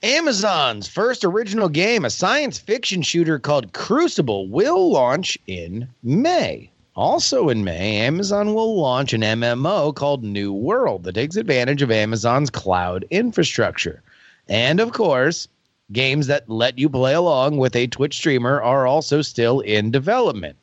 Amazon's 0.03 0.87
first 0.87 1.23
original 1.23 1.69
game, 1.69 2.05
a 2.05 2.09
science 2.09 2.57
fiction 2.57 3.03
shooter 3.03 3.37
called 3.37 3.71
Crucible, 3.71 4.47
will 4.47 4.91
launch 4.91 5.37
in 5.45 5.87
May. 6.01 6.71
Also 6.95 7.49
in 7.49 7.63
May, 7.63 7.97
Amazon 7.97 8.55
will 8.55 8.81
launch 8.81 9.13
an 9.13 9.21
MMO 9.21 9.93
called 9.93 10.23
New 10.23 10.51
World 10.51 11.03
that 11.03 11.13
takes 11.13 11.35
advantage 11.35 11.83
of 11.83 11.91
Amazon's 11.91 12.49
cloud 12.49 13.05
infrastructure. 13.11 14.01
And 14.49 14.79
of 14.79 14.91
course, 14.91 15.47
games 15.91 16.25
that 16.25 16.49
let 16.49 16.79
you 16.79 16.89
play 16.89 17.13
along 17.13 17.57
with 17.57 17.75
a 17.75 17.85
Twitch 17.85 18.15
streamer 18.15 18.59
are 18.59 18.87
also 18.87 19.21
still 19.21 19.59
in 19.59 19.91
development. 19.91 20.55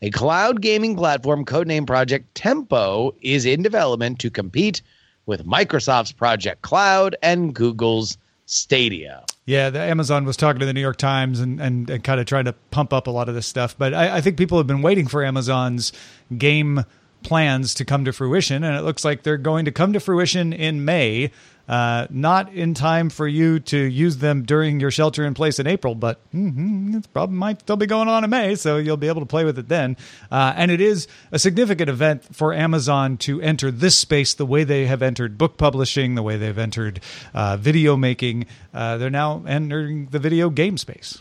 A 0.00 0.10
cloud 0.10 0.62
gaming 0.62 0.94
platform 0.94 1.44
codenamed 1.44 1.88
Project 1.88 2.32
Tempo 2.36 3.16
is 3.20 3.46
in 3.46 3.64
development 3.64 4.20
to 4.20 4.30
compete 4.30 4.80
with 5.26 5.44
Microsoft's 5.44 6.12
Project 6.12 6.62
Cloud 6.62 7.16
and 7.20 7.52
Google's 7.52 8.16
Stadia. 8.46 9.24
Yeah, 9.44 9.70
the 9.70 9.80
Amazon 9.80 10.24
was 10.24 10.36
talking 10.36 10.60
to 10.60 10.66
the 10.66 10.72
New 10.72 10.80
York 10.80 10.96
Times 10.96 11.40
and, 11.40 11.60
and, 11.60 11.90
and 11.90 12.02
kind 12.02 12.20
of 12.20 12.26
trying 12.26 12.46
to 12.46 12.52
pump 12.70 12.92
up 12.92 13.06
a 13.06 13.10
lot 13.10 13.28
of 13.28 13.34
this 13.34 13.46
stuff. 13.46 13.76
But 13.76 13.92
I, 13.92 14.16
I 14.16 14.20
think 14.20 14.38
people 14.38 14.56
have 14.58 14.66
been 14.66 14.82
waiting 14.82 15.06
for 15.06 15.24
Amazon's 15.24 15.92
game 16.36 16.84
plans 17.22 17.74
to 17.74 17.84
come 17.84 18.04
to 18.04 18.12
fruition, 18.12 18.64
and 18.64 18.76
it 18.76 18.82
looks 18.82 19.04
like 19.04 19.24
they're 19.24 19.36
going 19.36 19.64
to 19.64 19.72
come 19.72 19.92
to 19.92 20.00
fruition 20.00 20.52
in 20.52 20.84
May. 20.84 21.30
Uh, 21.68 22.06
not 22.10 22.52
in 22.52 22.74
time 22.74 23.10
for 23.10 23.26
you 23.26 23.58
to 23.58 23.76
use 23.76 24.18
them 24.18 24.44
during 24.44 24.78
your 24.78 24.90
shelter 24.90 25.24
in 25.24 25.34
place 25.34 25.58
in 25.58 25.66
April, 25.66 25.94
but 25.94 26.20
mm-hmm, 26.32 26.96
it 26.96 27.12
probably 27.12 27.36
might 27.36 27.60
still 27.60 27.76
be 27.76 27.86
going 27.86 28.08
on 28.08 28.22
in 28.22 28.30
May, 28.30 28.54
so 28.54 28.76
you'll 28.76 28.96
be 28.96 29.08
able 29.08 29.20
to 29.20 29.26
play 29.26 29.44
with 29.44 29.58
it 29.58 29.68
then. 29.68 29.96
Uh, 30.30 30.52
and 30.56 30.70
it 30.70 30.80
is 30.80 31.08
a 31.32 31.38
significant 31.38 31.90
event 31.90 32.24
for 32.34 32.54
Amazon 32.54 33.16
to 33.18 33.40
enter 33.40 33.70
this 33.70 33.96
space 33.96 34.34
the 34.34 34.46
way 34.46 34.62
they 34.62 34.86
have 34.86 35.02
entered 35.02 35.36
book 35.36 35.56
publishing, 35.56 36.14
the 36.14 36.22
way 36.22 36.36
they've 36.36 36.58
entered 36.58 37.00
uh, 37.34 37.56
video 37.56 37.96
making. 37.96 38.46
Uh, 38.72 38.96
they're 38.96 39.10
now 39.10 39.42
entering 39.46 40.06
the 40.06 40.18
video 40.18 40.50
game 40.50 40.78
space. 40.78 41.20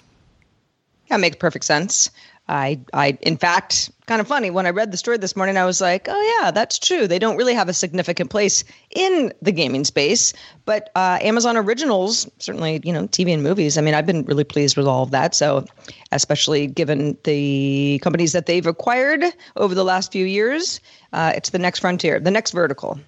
That 1.09 1.19
makes 1.19 1.37
perfect 1.37 1.65
sense. 1.65 2.09
I, 2.47 2.79
I, 2.93 3.17
in 3.21 3.37
fact, 3.37 3.89
kind 4.05 4.21
of 4.21 4.27
funny 4.27 4.51
when 4.51 4.67
I 4.67 4.69
read 4.69 4.91
the 4.91 4.97
story 4.97 5.17
this 5.17 5.35
morning, 5.35 5.57
I 5.57 5.65
was 5.65 5.81
like, 5.81 6.07
oh 6.07 6.39
yeah, 6.41 6.51
that's 6.51 6.77
true. 6.77 7.07
They 7.07 7.17
don't 7.17 7.37
really 7.37 7.55
have 7.55 7.69
a 7.69 7.73
significant 7.73 8.29
place 8.29 8.63
in 8.91 9.33
the 9.41 9.51
gaming 9.51 9.83
space, 9.83 10.31
but 10.65 10.91
uh, 10.95 11.17
Amazon 11.21 11.57
Originals 11.57 12.29
certainly, 12.37 12.81
you 12.83 12.93
know, 12.93 13.07
TV 13.07 13.33
and 13.33 13.41
movies. 13.41 13.77
I 13.77 13.81
mean, 13.81 13.95
I've 13.95 14.05
been 14.05 14.25
really 14.25 14.43
pleased 14.43 14.77
with 14.77 14.85
all 14.85 15.03
of 15.03 15.11
that. 15.11 15.33
So, 15.33 15.65
especially 16.11 16.67
given 16.67 17.17
the 17.23 17.99
companies 18.03 18.33
that 18.33 18.45
they've 18.45 18.67
acquired 18.67 19.23
over 19.55 19.73
the 19.73 19.83
last 19.83 20.11
few 20.11 20.25
years, 20.25 20.79
uh, 21.13 21.33
it's 21.35 21.49
the 21.49 21.59
next 21.59 21.79
frontier, 21.79 22.19
the 22.19 22.31
next 22.31 22.51
vertical. 22.51 22.99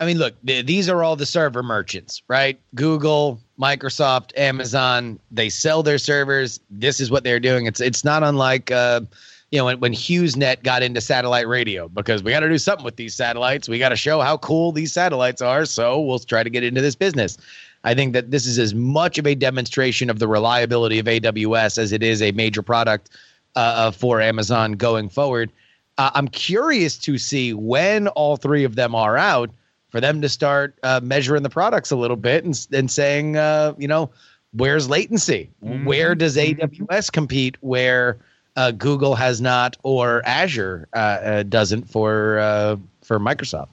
I 0.00 0.06
mean, 0.06 0.18
look, 0.18 0.34
th- 0.46 0.64
these 0.66 0.88
are 0.88 1.04
all 1.04 1.14
the 1.14 1.26
server 1.26 1.62
merchants, 1.62 2.22
right? 2.26 2.58
Google, 2.74 3.38
Microsoft, 3.60 4.36
Amazon, 4.36 5.20
they 5.30 5.50
sell 5.50 5.82
their 5.82 5.98
servers. 5.98 6.58
This 6.70 7.00
is 7.00 7.10
what 7.10 7.22
they're 7.22 7.40
doing. 7.40 7.66
It's 7.66 7.80
it's 7.80 8.02
not 8.02 8.22
unlike 8.22 8.70
uh, 8.70 9.02
you 9.50 9.58
know, 9.58 9.64
when, 9.64 9.80
when 9.80 9.92
HughesNet 9.92 10.62
got 10.62 10.82
into 10.82 11.00
satellite 11.00 11.48
radio 11.48 11.88
because 11.88 12.22
we 12.22 12.30
got 12.30 12.40
to 12.40 12.48
do 12.48 12.58
something 12.58 12.84
with 12.84 12.96
these 12.96 13.14
satellites. 13.14 13.68
We 13.68 13.78
got 13.78 13.88
to 13.88 13.96
show 13.96 14.20
how 14.20 14.38
cool 14.38 14.72
these 14.72 14.92
satellites 14.92 15.42
are. 15.42 15.64
So 15.66 16.00
we'll 16.00 16.20
try 16.20 16.42
to 16.42 16.50
get 16.50 16.62
into 16.62 16.80
this 16.80 16.94
business. 16.94 17.36
I 17.82 17.94
think 17.94 18.12
that 18.12 18.30
this 18.30 18.46
is 18.46 18.58
as 18.58 18.74
much 18.74 19.18
of 19.18 19.26
a 19.26 19.34
demonstration 19.34 20.08
of 20.08 20.18
the 20.18 20.28
reliability 20.28 20.98
of 20.98 21.06
AWS 21.06 21.78
as 21.78 21.92
it 21.92 22.02
is 22.02 22.22
a 22.22 22.30
major 22.32 22.62
product 22.62 23.10
uh, 23.56 23.90
for 23.90 24.20
Amazon 24.20 24.72
going 24.72 25.08
forward. 25.08 25.50
Uh, 25.98 26.10
I'm 26.14 26.28
curious 26.28 26.96
to 26.98 27.18
see 27.18 27.52
when 27.52 28.08
all 28.08 28.36
three 28.36 28.64
of 28.64 28.76
them 28.76 28.94
are 28.94 29.16
out 29.16 29.50
for 29.90 30.00
them 30.00 30.20
to 30.22 30.28
start 30.28 30.78
uh, 30.82 31.00
measuring 31.02 31.42
the 31.42 31.50
products 31.50 31.90
a 31.90 31.96
little 31.96 32.16
bit 32.16 32.44
and, 32.44 32.66
and 32.72 32.90
saying, 32.90 33.36
uh, 33.36 33.74
you 33.78 33.88
know, 33.88 34.10
where's 34.52 34.88
latency? 34.88 35.50
Mm-hmm. 35.64 35.84
Where 35.84 36.14
does 36.14 36.36
AWS 36.36 37.12
compete 37.12 37.56
where 37.60 38.18
uh, 38.56 38.72
Google 38.72 39.14
has 39.14 39.40
not 39.40 39.76
or 39.82 40.22
Azure 40.24 40.88
uh, 40.94 40.96
uh, 40.98 41.42
doesn't 41.44 41.88
for 41.88 42.38
uh, 42.38 42.76
for 43.02 43.18
Microsoft? 43.18 43.68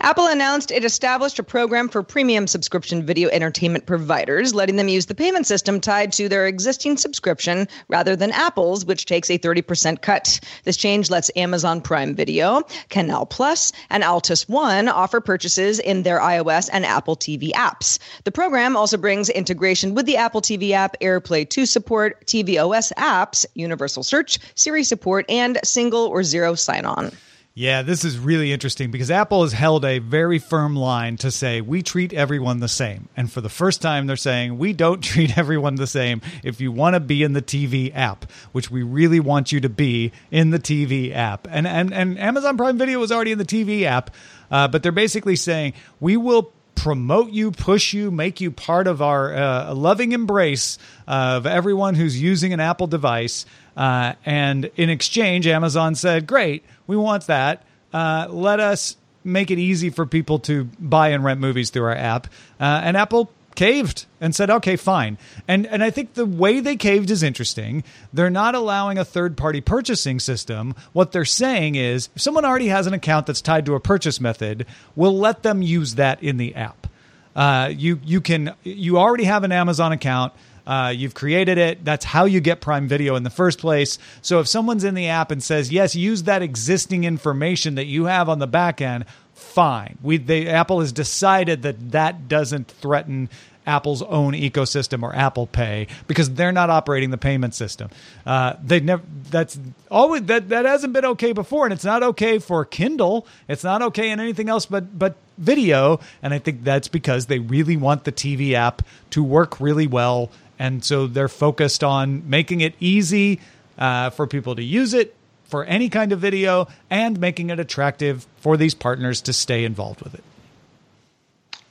Apple 0.00 0.26
announced 0.26 0.70
it 0.70 0.84
established 0.84 1.38
a 1.38 1.42
program 1.42 1.88
for 1.88 2.02
premium 2.02 2.46
subscription 2.46 3.04
video 3.04 3.28
entertainment 3.30 3.86
providers, 3.86 4.54
letting 4.54 4.76
them 4.76 4.88
use 4.88 5.06
the 5.06 5.14
payment 5.14 5.46
system 5.46 5.80
tied 5.80 6.12
to 6.12 6.28
their 6.28 6.46
existing 6.46 6.96
subscription 6.96 7.68
rather 7.88 8.16
than 8.16 8.30
Apple's, 8.32 8.84
which 8.84 9.06
takes 9.06 9.30
a 9.30 9.38
30% 9.38 10.02
cut. 10.02 10.40
This 10.64 10.76
change 10.76 11.10
lets 11.10 11.30
Amazon 11.36 11.80
Prime 11.80 12.14
Video, 12.14 12.62
Canal 12.88 13.26
Plus, 13.26 13.72
and 13.90 14.02
Altice 14.02 14.48
One 14.48 14.88
offer 14.88 15.20
purchases 15.20 15.78
in 15.78 16.02
their 16.02 16.20
iOS 16.20 16.68
and 16.72 16.84
Apple 16.84 17.16
TV 17.16 17.52
apps. 17.52 17.98
The 18.24 18.32
program 18.32 18.76
also 18.76 18.96
brings 18.96 19.28
integration 19.28 19.94
with 19.94 20.06
the 20.06 20.16
Apple 20.16 20.42
TV 20.42 20.72
app, 20.72 20.98
AirPlay 21.00 21.48
2 21.48 21.66
support, 21.66 22.26
tvOS 22.26 22.92
apps, 22.94 23.46
universal 23.54 24.02
search, 24.02 24.38
Siri 24.54 24.84
support, 24.84 25.24
and 25.28 25.58
single 25.64 26.06
or 26.06 26.22
zero 26.22 26.54
sign 26.54 26.84
on. 26.84 27.12
Yeah, 27.54 27.82
this 27.82 28.06
is 28.06 28.18
really 28.18 28.50
interesting 28.50 28.90
because 28.90 29.10
Apple 29.10 29.42
has 29.42 29.52
held 29.52 29.84
a 29.84 29.98
very 29.98 30.38
firm 30.38 30.74
line 30.74 31.18
to 31.18 31.30
say 31.30 31.60
we 31.60 31.82
treat 31.82 32.14
everyone 32.14 32.60
the 32.60 32.68
same. 32.68 33.10
And 33.14 33.30
for 33.30 33.42
the 33.42 33.50
first 33.50 33.82
time, 33.82 34.06
they're 34.06 34.16
saying 34.16 34.56
we 34.56 34.72
don't 34.72 35.02
treat 35.02 35.36
everyone 35.36 35.74
the 35.74 35.86
same 35.86 36.22
if 36.42 36.62
you 36.62 36.72
want 36.72 36.94
to 36.94 37.00
be 37.00 37.22
in 37.22 37.34
the 37.34 37.42
TV 37.42 37.94
app, 37.94 38.30
which 38.52 38.70
we 38.70 38.82
really 38.82 39.20
want 39.20 39.52
you 39.52 39.60
to 39.60 39.68
be 39.68 40.12
in 40.30 40.48
the 40.48 40.58
TV 40.58 41.14
app. 41.14 41.46
And, 41.50 41.66
and, 41.66 41.92
and 41.92 42.18
Amazon 42.18 42.56
Prime 42.56 42.78
Video 42.78 42.98
was 42.98 43.12
already 43.12 43.32
in 43.32 43.38
the 43.38 43.44
TV 43.44 43.82
app, 43.82 44.14
uh, 44.50 44.68
but 44.68 44.82
they're 44.82 44.90
basically 44.90 45.36
saying 45.36 45.74
we 46.00 46.16
will 46.16 46.54
promote 46.74 47.30
you, 47.30 47.50
push 47.50 47.92
you, 47.92 48.10
make 48.10 48.40
you 48.40 48.50
part 48.50 48.86
of 48.86 49.02
our 49.02 49.34
uh, 49.34 49.74
loving 49.74 50.12
embrace 50.12 50.78
of 51.06 51.46
everyone 51.46 51.94
who's 51.94 52.20
using 52.20 52.52
an 52.52 52.60
Apple 52.60 52.86
device. 52.86 53.44
Uh, 53.76 54.14
and 54.24 54.70
in 54.76 54.90
exchange, 54.90 55.46
Amazon 55.46 55.94
said, 55.94 56.26
Great, 56.26 56.64
we 56.92 56.98
want 56.98 57.26
that. 57.28 57.62
Uh, 57.90 58.26
let 58.28 58.60
us 58.60 58.96
make 59.24 59.50
it 59.50 59.58
easy 59.58 59.88
for 59.88 60.04
people 60.04 60.38
to 60.40 60.64
buy 60.78 61.08
and 61.08 61.24
rent 61.24 61.40
movies 61.40 61.70
through 61.70 61.84
our 61.84 61.96
app. 61.96 62.26
Uh, 62.60 62.82
and 62.84 62.98
Apple 62.98 63.30
caved 63.54 64.04
and 64.20 64.34
said, 64.34 64.50
okay, 64.50 64.76
fine. 64.76 65.16
And 65.48 65.66
and 65.66 65.82
I 65.82 65.90
think 65.90 66.14
the 66.14 66.26
way 66.26 66.60
they 66.60 66.76
caved 66.76 67.10
is 67.10 67.22
interesting. 67.22 67.82
They're 68.12 68.30
not 68.30 68.54
allowing 68.54 68.98
a 68.98 69.04
third 69.04 69.38
party 69.38 69.62
purchasing 69.62 70.20
system. 70.20 70.74
What 70.92 71.12
they're 71.12 71.24
saying 71.24 71.76
is 71.76 72.10
if 72.14 72.20
someone 72.20 72.44
already 72.44 72.68
has 72.68 72.86
an 72.86 72.92
account 72.92 73.26
that's 73.26 73.40
tied 73.40 73.64
to 73.66 73.74
a 73.74 73.80
purchase 73.80 74.20
method, 74.20 74.66
we'll 74.94 75.16
let 75.16 75.42
them 75.42 75.62
use 75.62 75.94
that 75.94 76.22
in 76.22 76.36
the 76.36 76.54
app. 76.54 76.86
Uh, 77.34 77.72
you 77.74 78.00
you 78.04 78.20
can 78.20 78.54
you 78.64 78.98
already 78.98 79.24
have 79.24 79.44
an 79.44 79.52
Amazon 79.52 79.92
account. 79.92 80.34
Uh, 80.66 80.92
you've 80.94 81.14
created 81.14 81.58
it. 81.58 81.84
That's 81.84 82.04
how 82.04 82.24
you 82.24 82.40
get 82.40 82.60
Prime 82.60 82.88
Video 82.88 83.16
in 83.16 83.22
the 83.22 83.30
first 83.30 83.58
place. 83.58 83.98
So 84.20 84.40
if 84.40 84.46
someone's 84.46 84.84
in 84.84 84.94
the 84.94 85.08
app 85.08 85.30
and 85.30 85.42
says, 85.42 85.72
yes, 85.72 85.96
use 85.96 86.24
that 86.24 86.42
existing 86.42 87.04
information 87.04 87.74
that 87.74 87.86
you 87.86 88.04
have 88.04 88.28
on 88.28 88.38
the 88.38 88.46
back 88.46 88.80
end, 88.80 89.04
fine. 89.34 89.98
We 90.02 90.18
they, 90.18 90.46
Apple 90.46 90.80
has 90.80 90.92
decided 90.92 91.62
that 91.62 91.92
that 91.92 92.28
doesn't 92.28 92.68
threaten 92.68 93.28
Apple's 93.66 94.02
own 94.02 94.32
ecosystem 94.32 95.02
or 95.02 95.14
Apple 95.14 95.46
Pay 95.46 95.86
because 96.08 96.30
they're 96.30 96.52
not 96.52 96.68
operating 96.70 97.10
the 97.10 97.18
payment 97.18 97.54
system. 97.54 97.90
Uh, 98.26 98.54
they 98.62 98.80
never. 98.80 99.02
That's 99.30 99.58
always 99.90 100.24
that 100.24 100.48
that 100.48 100.64
hasn't 100.64 100.92
been 100.92 101.04
okay 101.04 101.32
before, 101.32 101.64
and 101.64 101.72
it's 101.72 101.84
not 101.84 102.02
okay 102.02 102.38
for 102.38 102.64
Kindle. 102.64 103.26
It's 103.48 103.62
not 103.62 103.82
okay 103.82 104.10
in 104.10 104.18
anything 104.18 104.48
else 104.48 104.66
but 104.66 104.98
but 104.98 105.16
video. 105.38 106.00
And 106.22 106.34
I 106.34 106.38
think 106.38 106.64
that's 106.64 106.88
because 106.88 107.26
they 107.26 107.38
really 107.38 107.76
want 107.76 108.04
the 108.04 108.12
TV 108.12 108.52
app 108.54 108.82
to 109.10 109.22
work 109.22 109.60
really 109.60 109.86
well, 109.86 110.30
and 110.58 110.84
so 110.84 111.06
they're 111.06 111.28
focused 111.28 111.82
on 111.82 112.28
making 112.28 112.60
it 112.60 112.74
easy 112.80 113.40
uh, 113.78 114.10
for 114.10 114.26
people 114.26 114.54
to 114.54 114.62
use 114.62 114.94
it 114.94 115.14
for 115.44 115.64
any 115.64 115.88
kind 115.88 116.12
of 116.12 116.18
video 116.18 116.66
and 116.88 117.20
making 117.20 117.50
it 117.50 117.60
attractive 117.60 118.26
for 118.38 118.56
these 118.56 118.74
partners 118.74 119.20
to 119.20 119.32
stay 119.32 119.64
involved 119.64 120.00
with 120.00 120.14
it. 120.14 120.24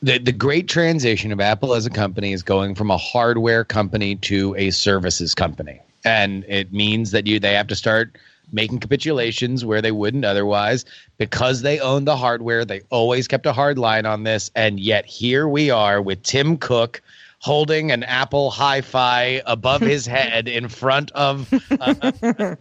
The, 0.04 0.17
the 0.17 0.32
great 0.32 0.67
transition 0.67 1.32
of 1.32 1.39
Apple 1.39 1.74
as 1.74 1.86
a 1.86 1.89
company 1.89 2.34
is 2.34 2.44
going 2.44 2.76
from 2.76 2.91
a 2.91 2.98
hardware 2.98 3.63
company 3.63 4.15
to 4.17 4.56
a 4.56 4.72
services 4.72 5.34
company. 5.34 5.80
And 6.04 6.44
it 6.48 6.74
means 6.74 7.12
that 7.12 7.28
you 7.28 7.39
they 7.39 7.54
have 7.54 7.67
to 7.67 7.76
start 7.76 8.17
making 8.52 8.80
capitulations 8.80 9.63
where 9.63 9.82
they 9.82 9.91
wouldn't 9.91 10.26
otherwise 10.26 10.86
because 11.17 11.62
they 11.62 11.80
own 11.80 12.06
the 12.06 12.17
hardware. 12.17 12.65
They 12.65 12.82
always 12.89 13.28
kept 13.28 13.46
a 13.46 13.54
hard 13.54 13.78
line 13.78 14.06
on 14.06 14.24
this. 14.24 14.52
And 14.56 14.80
yet 14.80 15.06
here 15.06 15.48
we 15.48 15.70
are 15.70 16.02
with 16.02 16.22
Tim 16.24 16.58
Cook 16.58 17.02
holding 17.41 17.91
an 17.91 18.04
Apple 18.04 18.51
hi 18.51 18.82
fi 18.82 19.41
above 19.45 19.82
his 19.82 20.06
head 20.17 20.47
in 20.47 20.69
front 20.69 21.12
of 21.12 21.51
uh, 21.54 21.93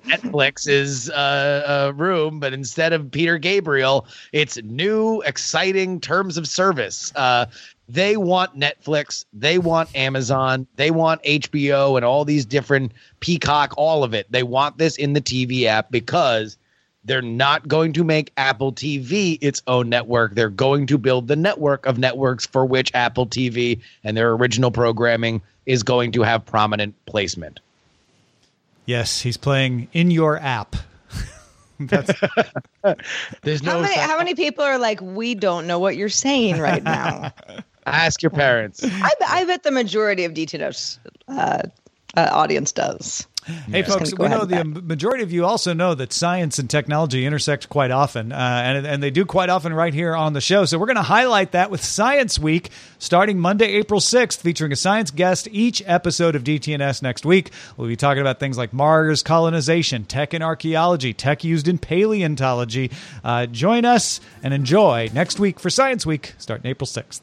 Netflix's 0.08 1.10
uh, 1.10 1.12
uh, 1.88 1.92
room. 1.94 2.40
But 2.40 2.52
instead 2.52 2.92
of 2.92 3.10
Peter 3.10 3.38
Gabriel, 3.38 4.06
it's 4.32 4.56
new, 4.62 5.20
exciting 5.22 6.00
terms 6.00 6.36
of 6.36 6.48
service. 6.48 7.12
Uh, 7.14 7.46
they 7.88 8.16
want 8.16 8.58
Netflix, 8.58 9.24
they 9.32 9.58
want 9.58 9.94
Amazon, 9.96 10.66
they 10.76 10.90
want 10.92 11.22
HBO 11.24 11.96
and 11.96 12.04
all 12.04 12.24
these 12.24 12.46
different 12.46 12.92
Peacock, 13.18 13.74
all 13.76 14.04
of 14.04 14.14
it. 14.14 14.30
They 14.30 14.44
want 14.44 14.78
this 14.78 14.96
in 14.96 15.12
the 15.12 15.20
TV 15.20 15.64
app 15.64 15.90
because 15.90 16.56
they're 17.04 17.22
not 17.22 17.66
going 17.66 17.92
to 17.94 18.04
make 18.04 18.32
Apple 18.36 18.72
TV 18.72 19.38
its 19.40 19.62
own 19.66 19.88
network. 19.88 20.34
They're 20.34 20.50
going 20.50 20.86
to 20.88 20.98
build 20.98 21.28
the 21.28 21.36
network 21.36 21.86
of 21.86 21.98
networks 21.98 22.46
for 22.46 22.66
which 22.66 22.90
Apple 22.94 23.26
TV 23.26 23.80
and 24.04 24.16
their 24.16 24.32
original 24.32 24.70
programming 24.70 25.40
is 25.66 25.82
going 25.82 26.12
to 26.12 26.22
have 26.22 26.44
prominent 26.44 26.94
placement. 27.06 27.60
Yes, 28.86 29.20
he's 29.20 29.36
playing 29.36 29.88
in 29.92 30.10
your 30.10 30.38
app. 30.38 30.76
There's 31.78 33.62
no 33.62 33.72
How 33.72 33.80
many, 33.80 33.94
how 33.94 34.18
many 34.18 34.34
people 34.34 34.64
are 34.64 34.78
like, 34.78 35.00
we 35.00 35.34
don't 35.34 35.66
know 35.66 35.78
what 35.78 35.96
you're 35.96 36.08
saying 36.08 36.58
right 36.58 36.82
now? 36.82 37.32
ask 37.86 38.22
your 38.22 38.30
parents. 38.30 38.84
I, 38.84 39.10
bet- 39.18 39.28
I 39.28 39.44
bet 39.44 39.62
the 39.62 39.70
majority 39.70 40.24
of 40.24 40.32
DTNS's 40.34 40.98
uh, 41.28 41.62
uh, 42.16 42.28
audience 42.32 42.72
does. 42.72 43.26
Hey, 43.46 43.82
Just 43.82 43.98
folks, 43.98 44.18
we 44.18 44.28
know 44.28 44.44
the 44.44 44.64
majority 44.64 45.22
of 45.22 45.32
you 45.32 45.46
also 45.46 45.72
know 45.72 45.94
that 45.94 46.12
science 46.12 46.58
and 46.58 46.68
technology 46.68 47.24
intersect 47.24 47.68
quite 47.70 47.90
often, 47.90 48.32
uh, 48.32 48.36
and, 48.36 48.86
and 48.86 49.02
they 49.02 49.10
do 49.10 49.24
quite 49.24 49.48
often 49.48 49.72
right 49.72 49.94
here 49.94 50.14
on 50.14 50.34
the 50.34 50.40
show. 50.40 50.66
So 50.66 50.78
we're 50.78 50.86
going 50.86 50.96
to 50.96 51.02
highlight 51.02 51.52
that 51.52 51.70
with 51.70 51.82
Science 51.82 52.38
Week 52.38 52.70
starting 52.98 53.38
Monday, 53.38 53.66
April 53.66 54.00
6th, 54.00 54.40
featuring 54.40 54.72
a 54.72 54.76
science 54.76 55.10
guest 55.10 55.48
each 55.50 55.82
episode 55.86 56.36
of 56.36 56.44
DTNS 56.44 57.02
next 57.02 57.24
week. 57.24 57.50
We'll 57.76 57.88
be 57.88 57.96
talking 57.96 58.20
about 58.20 58.40
things 58.40 58.58
like 58.58 58.72
Mars 58.72 59.22
colonization, 59.22 60.04
tech 60.04 60.34
and 60.34 60.44
archaeology, 60.44 61.14
tech 61.14 61.42
used 61.42 61.66
in 61.66 61.78
paleontology. 61.78 62.90
Uh, 63.24 63.46
join 63.46 63.86
us 63.86 64.20
and 64.42 64.52
enjoy 64.52 65.08
next 65.14 65.40
week 65.40 65.58
for 65.58 65.70
Science 65.70 66.04
Week 66.04 66.34
starting 66.38 66.70
April 66.70 66.86
6th. 66.86 67.22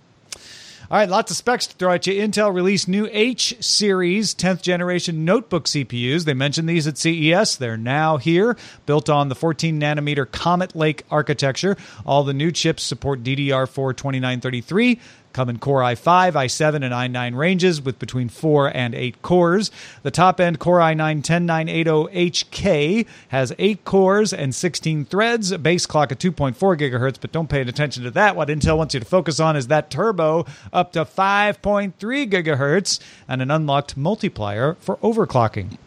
All 0.91 0.97
right, 0.97 1.07
lots 1.07 1.31
of 1.31 1.37
specs 1.37 1.67
to 1.67 1.75
throw 1.77 1.93
at 1.93 2.05
you. 2.05 2.21
Intel 2.21 2.53
released 2.53 2.89
new 2.89 3.07
H 3.13 3.55
series 3.61 4.35
10th 4.35 4.61
generation 4.61 5.23
notebook 5.23 5.63
CPUs. 5.63 6.25
They 6.25 6.33
mentioned 6.33 6.67
these 6.67 6.85
at 6.85 6.97
CES. 6.97 7.55
They're 7.55 7.77
now 7.77 8.17
here, 8.17 8.57
built 8.85 9.09
on 9.09 9.29
the 9.29 9.35
14 9.35 9.79
nanometer 9.79 10.29
Comet 10.29 10.75
Lake 10.75 11.05
architecture. 11.09 11.77
All 12.05 12.25
the 12.25 12.33
new 12.33 12.51
chips 12.51 12.83
support 12.83 13.23
DDR4 13.23 13.95
2933. 13.95 14.99
Come 15.33 15.49
in 15.49 15.59
Core 15.59 15.81
i5, 15.81 16.33
i7, 16.33 16.75
and 16.75 16.93
i9 16.93 17.35
ranges 17.35 17.81
with 17.81 17.99
between 17.99 18.29
4 18.29 18.75
and 18.75 18.93
8 18.93 19.21
cores. 19.21 19.71
The 20.03 20.11
top 20.11 20.39
end 20.39 20.59
Core 20.59 20.79
i9 20.79 21.21
10980HK 21.21 23.07
has 23.29 23.53
8 23.57 23.85
cores 23.85 24.33
and 24.33 24.53
16 24.53 25.05
threads, 25.05 25.55
base 25.57 25.85
clock 25.85 26.11
at 26.11 26.19
2.4 26.19 26.55
gigahertz, 26.77 27.17
but 27.19 27.31
don't 27.31 27.49
pay 27.49 27.61
attention 27.61 28.03
to 28.03 28.11
that. 28.11 28.35
What 28.35 28.49
Intel 28.49 28.77
wants 28.77 28.93
you 28.93 28.99
to 28.99 29.05
focus 29.05 29.39
on 29.39 29.55
is 29.55 29.67
that 29.67 29.89
turbo 29.89 30.45
up 30.73 30.91
to 30.93 31.05
5.3 31.05 31.93
gigahertz 32.29 32.99
and 33.27 33.41
an 33.41 33.51
unlocked 33.51 33.95
multiplier 33.95 34.75
for 34.75 34.97
overclocking. 34.97 35.77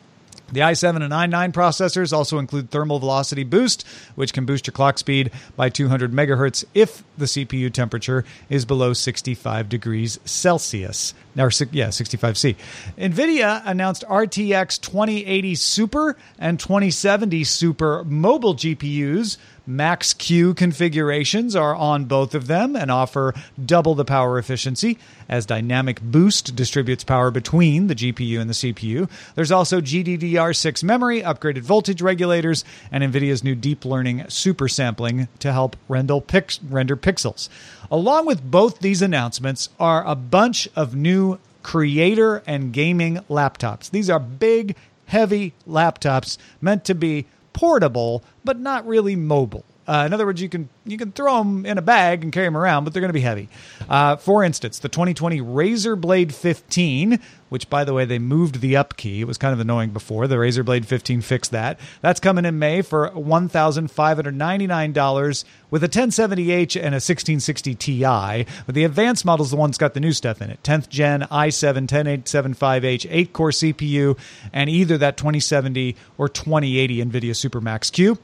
The 0.52 0.60
i7 0.60 1.02
and 1.02 1.12
i9 1.12 1.52
processors 1.52 2.12
also 2.12 2.38
include 2.38 2.70
thermal 2.70 2.98
velocity 2.98 3.44
boost, 3.44 3.86
which 4.14 4.32
can 4.32 4.44
boost 4.44 4.66
your 4.66 4.72
clock 4.72 4.98
speed 4.98 5.30
by 5.56 5.68
200 5.68 6.12
megahertz 6.12 6.64
if 6.74 7.02
the 7.16 7.24
CPU 7.24 7.72
temperature 7.72 8.24
is 8.48 8.64
below 8.64 8.92
65 8.92 9.68
degrees 9.68 10.20
Celsius. 10.24 11.14
or 11.36 11.50
yeah, 11.72 11.88
65C. 11.88 12.56
NVIDIA 12.98 13.62
announced 13.64 14.04
RTX 14.08 14.80
2080 14.80 15.54
Super 15.54 16.16
and 16.38 16.60
2070 16.60 17.42
Super 17.44 18.04
mobile 18.04 18.54
GPUs. 18.54 19.38
Max 19.66 20.12
Q 20.12 20.52
configurations 20.52 21.56
are 21.56 21.74
on 21.74 22.04
both 22.04 22.34
of 22.34 22.46
them 22.46 22.76
and 22.76 22.90
offer 22.90 23.34
double 23.64 23.94
the 23.94 24.04
power 24.04 24.38
efficiency 24.38 24.98
as 25.28 25.46
Dynamic 25.46 26.02
Boost 26.02 26.54
distributes 26.54 27.02
power 27.02 27.30
between 27.30 27.86
the 27.86 27.94
GPU 27.94 28.40
and 28.40 28.50
the 28.50 28.54
CPU. 28.54 29.08
There's 29.34 29.52
also 29.52 29.80
GDDR6 29.80 30.84
memory, 30.84 31.22
upgraded 31.22 31.62
voltage 31.62 32.02
regulators, 32.02 32.64
and 32.92 33.02
NVIDIA's 33.02 33.42
new 33.42 33.54
deep 33.54 33.84
learning 33.84 34.24
super 34.28 34.68
sampling 34.68 35.28
to 35.38 35.52
help 35.52 35.76
render, 35.88 36.20
render 36.68 36.96
pixels. 36.96 37.48
Along 37.90 38.26
with 38.26 38.50
both 38.50 38.80
these 38.80 39.00
announcements 39.00 39.70
are 39.80 40.06
a 40.06 40.14
bunch 40.14 40.68
of 40.76 40.94
new 40.94 41.38
creator 41.62 42.42
and 42.46 42.72
gaming 42.72 43.16
laptops. 43.30 43.90
These 43.90 44.10
are 44.10 44.20
big, 44.20 44.76
heavy 45.06 45.54
laptops 45.66 46.36
meant 46.60 46.84
to 46.84 46.94
be 46.94 47.26
portable, 47.54 48.22
but 48.44 48.58
not 48.58 48.86
really 48.86 49.16
mobile. 49.16 49.64
Uh, 49.86 50.04
in 50.06 50.12
other 50.12 50.26
words, 50.26 50.40
you 50.40 50.48
can 50.48 50.68
you 50.86 50.96
can 50.96 51.12
throw 51.12 51.38
them 51.38 51.66
in 51.66 51.78
a 51.78 51.82
bag 51.82 52.22
and 52.22 52.32
carry 52.32 52.46
them 52.46 52.56
around, 52.56 52.84
but 52.84 52.92
they're 52.92 53.00
going 53.00 53.08
to 53.10 53.14
be 53.14 53.20
heavy. 53.20 53.48
Uh, 53.88 54.16
for 54.16 54.42
instance, 54.42 54.78
the 54.78 54.88
2020 54.88 55.40
Razer 55.40 56.00
Blade 56.00 56.34
15, 56.34 57.20
which 57.48 57.68
by 57.68 57.84
the 57.84 57.92
way 57.92 58.04
they 58.04 58.18
moved 58.18 58.60
the 58.60 58.76
up 58.76 58.96
key. 58.96 59.20
It 59.20 59.26
was 59.26 59.38
kind 59.38 59.52
of 59.52 59.60
annoying 59.60 59.90
before. 59.90 60.26
The 60.26 60.36
Razer 60.36 60.64
Blade 60.64 60.86
15 60.86 61.20
fixed 61.20 61.50
that. 61.50 61.78
That's 62.00 62.20
coming 62.20 62.44
in 62.44 62.58
May 62.58 62.82
for 62.82 63.08
one 63.08 63.48
thousand 63.48 63.90
five 63.90 64.16
hundred 64.16 64.36
ninety 64.36 64.66
nine 64.66 64.92
dollars 64.92 65.44
with 65.70 65.84
a 65.84 65.88
1070h 65.88 66.76
and 66.76 66.94
a 66.94 67.02
1660 67.02 67.74
Ti. 67.74 68.46
But 68.66 68.74
the 68.74 68.84
advanced 68.84 69.24
model 69.24 69.44
is 69.44 69.50
the 69.50 69.56
one 69.56 69.70
that's 69.70 69.78
got 69.78 69.94
the 69.94 70.00
new 70.00 70.12
stuff 70.12 70.40
in 70.40 70.50
it. 70.50 70.62
10th 70.62 70.88
gen 70.88 71.22
i7 71.22 71.86
10875H 71.88 73.06
8 73.10 73.32
core 73.32 73.50
CPU 73.50 74.18
and 74.52 74.70
either 74.70 74.98
that 74.98 75.16
2070 75.16 75.96
or 76.18 76.28
2080 76.28 77.04
NVIDIA 77.04 77.30
Supermax 77.30 77.92
Q. 77.92 78.18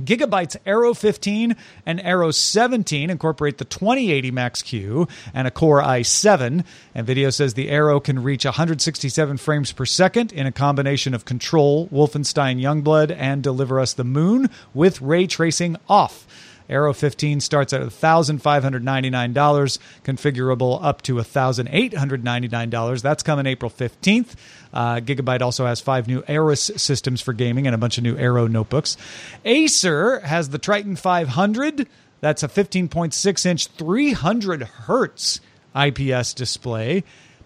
Gigabyte's 0.00 0.56
Aero 0.66 0.94
15 0.94 1.56
and 1.86 2.00
Aero 2.00 2.30
17 2.30 3.10
incorporate 3.10 3.58
the 3.58 3.64
2080 3.64 4.30
Max 4.30 4.62
Q 4.62 5.06
and 5.32 5.46
a 5.46 5.50
Core 5.50 5.82
i7. 5.82 6.64
NVIDIA 6.96 7.32
says 7.32 7.54
the 7.54 7.70
Aero 7.70 8.00
can 8.00 8.22
reach 8.22 8.44
167 8.44 9.36
frames 9.36 9.72
per 9.72 9.86
second 9.86 10.32
in 10.32 10.46
a 10.46 10.52
combination 10.52 11.14
of 11.14 11.24
Control, 11.24 11.88
Wolfenstein 11.88 12.60
Youngblood, 12.60 13.14
and 13.16 13.42
Deliver 13.42 13.78
Us 13.78 13.92
the 13.92 14.04
Moon 14.04 14.50
with 14.72 15.00
ray 15.00 15.26
tracing 15.26 15.76
off. 15.88 16.26
Aero 16.68 16.92
15 16.92 17.40
starts 17.40 17.72
at 17.72 17.82
$1,599, 17.82 19.78
configurable 20.04 20.78
up 20.82 21.02
to 21.02 21.16
$1,899. 21.16 23.02
That's 23.02 23.22
coming 23.22 23.46
April 23.46 23.70
15th. 23.70 24.34
Uh, 24.72 24.96
Gigabyte 24.96 25.42
also 25.42 25.66
has 25.66 25.80
five 25.80 26.08
new 26.08 26.22
Aorus 26.22 26.70
systems 26.80 27.20
for 27.20 27.32
gaming 27.32 27.66
and 27.66 27.74
a 27.74 27.78
bunch 27.78 27.98
of 27.98 28.04
new 28.04 28.16
Aero 28.16 28.46
notebooks. 28.46 28.96
Acer 29.44 30.20
has 30.20 30.48
the 30.48 30.58
Triton 30.58 30.96
500. 30.96 31.86
That's 32.20 32.42
a 32.42 32.48
15.6 32.48 33.46
inch, 33.46 33.66
300 33.66 34.62
hertz 34.62 35.40
IPS 35.76 36.34
display 36.34 37.04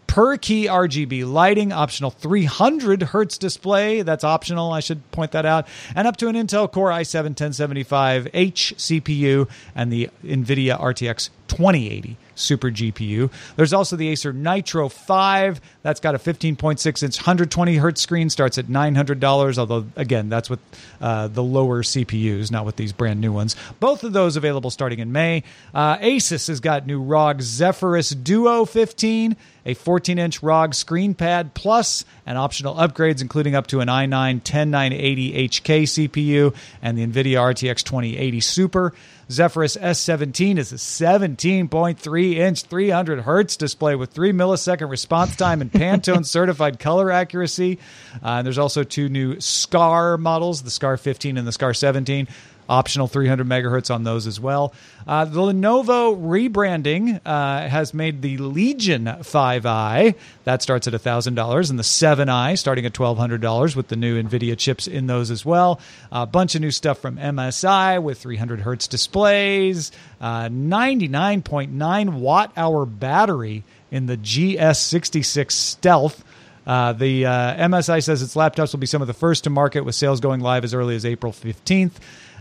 per 0.09 0.37
key 0.37 0.66
RGB 0.66 1.31
lighting, 1.31 1.73
optional 1.73 2.11
300 2.11 3.03
hertz 3.03 3.38
display. 3.38 4.03
That's 4.03 4.25
optional, 4.25 4.73
I 4.73 4.81
should 4.81 5.09
point 5.12 5.31
that 5.31 5.47
out. 5.47 5.68
And 5.94 6.09
up 6.09 6.16
to 6.16 6.27
an 6.27 6.35
Intel 6.35 6.71
Core 6.71 6.90
i7 6.90 7.37
1075H 7.37 8.75
CPU 8.75 9.49
and 9.77 9.92
the 9.92 10.11
NVIDIA 10.25 10.81
RTX 10.81 11.31
2080 11.48 12.16
Super 12.38 12.70
GPU. 12.70 13.30
There's 13.56 13.72
also 13.72 13.96
the 13.96 14.08
Acer 14.08 14.32
Nitro 14.32 14.88
5. 14.88 15.61
That's 15.82 16.00
got 16.00 16.14
a 16.14 16.18
15.6 16.18 17.02
inch 17.02 17.18
120 17.18 17.76
hertz 17.76 18.00
screen, 18.00 18.30
starts 18.30 18.58
at 18.58 18.66
$900. 18.66 19.58
Although, 19.58 19.87
again, 19.96 20.28
that's 20.28 20.48
with 20.48 20.61
uh, 21.00 21.28
the 21.28 21.42
lower 21.42 21.82
CPUs, 21.82 22.50
not 22.50 22.64
with 22.64 22.76
these 22.76 22.92
brand 22.92 23.20
new 23.20 23.32
ones. 23.32 23.56
Both 23.80 24.04
of 24.04 24.12
those 24.12 24.37
available 24.37 24.70
starting 24.70 25.00
in 25.00 25.12
May. 25.12 25.42
Uh, 25.74 25.98
Asus 25.98 26.48
has 26.48 26.61
got 26.61 26.87
new 26.87 27.02
ROG 27.02 27.42
Zephyrus 27.42 28.11
Duo 28.11 28.64
15, 28.64 29.37
a 29.66 29.74
14 29.74 30.18
inch 30.18 30.42
ROG 30.42 30.74
screen 30.74 31.14
pad 31.14 31.54
plus, 31.54 32.04
and 32.24 32.38
optional 32.38 32.74
upgrades, 32.74 33.20
including 33.20 33.54
up 33.54 33.66
to 33.68 33.80
an 33.80 33.88
i9 33.88 34.44
10980 34.44 35.48
HK 35.48 35.82
CPU 35.82 36.54
and 36.82 36.96
the 36.96 37.06
NVIDIA 37.06 37.37
RTX 37.37 37.82
2080 37.82 38.40
Super. 38.40 38.94
Zephyrus 39.30 39.76
S17 39.76 40.56
is 40.56 40.72
a 40.72 40.76
17.3 40.76 42.34
inch 42.34 42.62
300 42.62 43.20
hertz 43.20 43.56
display 43.56 43.94
with 43.94 44.10
3 44.10 44.32
millisecond 44.32 44.88
response 44.88 45.36
time 45.36 45.60
and 45.60 45.70
Pantone 45.70 46.24
certified 46.26 46.78
color 46.78 47.10
accuracy. 47.10 47.78
Uh, 48.22 48.38
and 48.38 48.46
there's 48.46 48.58
also 48.58 48.84
two 48.84 49.10
new 49.10 49.38
SCAR 49.38 50.16
models, 50.16 50.62
the 50.62 50.70
SCAR 50.70 50.96
15 50.96 51.36
and 51.36 51.46
the 51.46 51.52
SCAR 51.52 51.74
17 51.74 52.26
optional 52.68 53.09
300 53.09 53.46
megahertz 53.46 53.92
on 53.92 54.04
those 54.04 54.26
as 54.26 54.38
well. 54.38 54.72
Uh, 55.07 55.24
the 55.24 55.40
Lenovo 55.40 56.16
rebranding 56.16 57.20
uh, 57.24 57.68
has 57.68 57.94
made 57.94 58.20
the 58.22 58.37
Legion 58.38 59.07
5i 59.07 60.14
that 60.44 60.62
starts 60.62 60.87
at 60.87 60.92
$1,000 60.92 61.70
and 61.70 61.78
the 61.78 61.83
7i 61.83 62.59
starting 62.59 62.85
at 62.85 62.92
$1,200 62.92 63.76
with 63.76 63.88
the 63.88 63.96
new 63.96 64.22
NVIDIA 64.22 64.57
chips 64.57 64.87
in 64.87 65.07
those 65.07 65.31
as 65.31 65.44
well. 65.44 65.81
A 66.12 66.26
bunch 66.26 66.54
of 66.54 66.61
new 66.61 66.70
stuff 66.70 66.98
from 66.98 67.16
MSI 67.16 68.02
with 68.02 68.18
300 68.18 68.61
hertz 68.61 68.87
displays, 68.87 69.90
uh, 70.20 70.48
99.9 70.48 72.20
watt 72.20 72.52
hour 72.57 72.85
battery 72.85 73.64
in 73.90 74.07
the 74.07 74.16
GS66 74.16 75.52
Stealth. 75.52 76.24
Uh, 76.66 76.92
the 76.92 77.24
uh, 77.24 77.66
MSI 77.66 78.04
says 78.04 78.20
its 78.20 78.35
laptops 78.35 78.72
will 78.72 78.78
be 78.78 78.87
some 78.87 79.00
of 79.00 79.09
the 79.09 79.14
first 79.14 79.44
to 79.44 79.50
market, 79.50 79.87
with 79.87 79.94
sales 79.94 80.20
going 80.20 80.40
live 80.40 80.64
as 80.64 80.74
early 80.74 80.94
as 80.94 81.07
April 81.07 81.33
15th. 81.33 81.92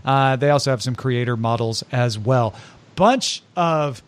Uh, 0.04 0.36
they 0.36 0.50
also 0.50 0.70
have 0.70 0.82
some 0.82 0.94
creator 0.94 1.36
models 1.36 1.84
as 1.92 2.18
well. 2.18 2.54
Bunch 2.94 3.42
of 3.56 4.02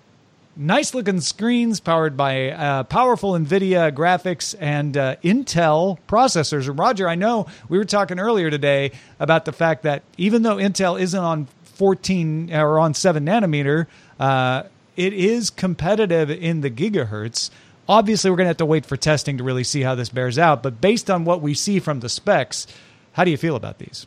nice 0.56 0.94
looking 0.94 1.20
screens 1.20 1.80
powered 1.80 2.16
by 2.16 2.50
uh, 2.50 2.82
powerful 2.84 3.32
NVIDIA 3.32 3.92
graphics 3.92 4.54
and 4.58 4.96
uh, 4.96 5.16
Intel 5.24 5.98
processors. 6.08 6.68
And 6.68 6.78
Roger, 6.78 7.08
I 7.08 7.14
know 7.14 7.46
we 7.68 7.78
were 7.78 7.84
talking 7.84 8.18
earlier 8.18 8.50
today 8.50 8.92
about 9.18 9.44
the 9.44 9.52
fact 9.52 9.82
that 9.84 10.02
even 10.16 10.42
though 10.42 10.56
Intel 10.56 11.00
isn't 11.00 11.18
on 11.18 11.48
14 11.62 12.52
or 12.52 12.78
on 12.78 12.94
7 12.94 13.24
nanometer, 13.24 13.86
uh, 14.18 14.64
it 14.96 15.12
is 15.14 15.50
competitive 15.50 16.30
in 16.30 16.60
the 16.60 16.70
gigahertz. 16.70 17.50
Obviously, 17.88 18.30
we're 18.30 18.36
going 18.36 18.44
to 18.44 18.50
have 18.50 18.56
to 18.58 18.66
wait 18.66 18.84
for 18.84 18.96
testing 18.96 19.38
to 19.38 19.44
really 19.44 19.64
see 19.64 19.80
how 19.80 19.94
this 19.94 20.10
bears 20.10 20.38
out. 20.38 20.62
But 20.62 20.80
based 20.80 21.10
on 21.10 21.24
what 21.24 21.40
we 21.40 21.54
see 21.54 21.80
from 21.80 22.00
the 22.00 22.08
specs, 22.08 22.66
how 23.12 23.24
do 23.24 23.30
you 23.30 23.38
feel 23.38 23.56
about 23.56 23.78
these? 23.78 24.06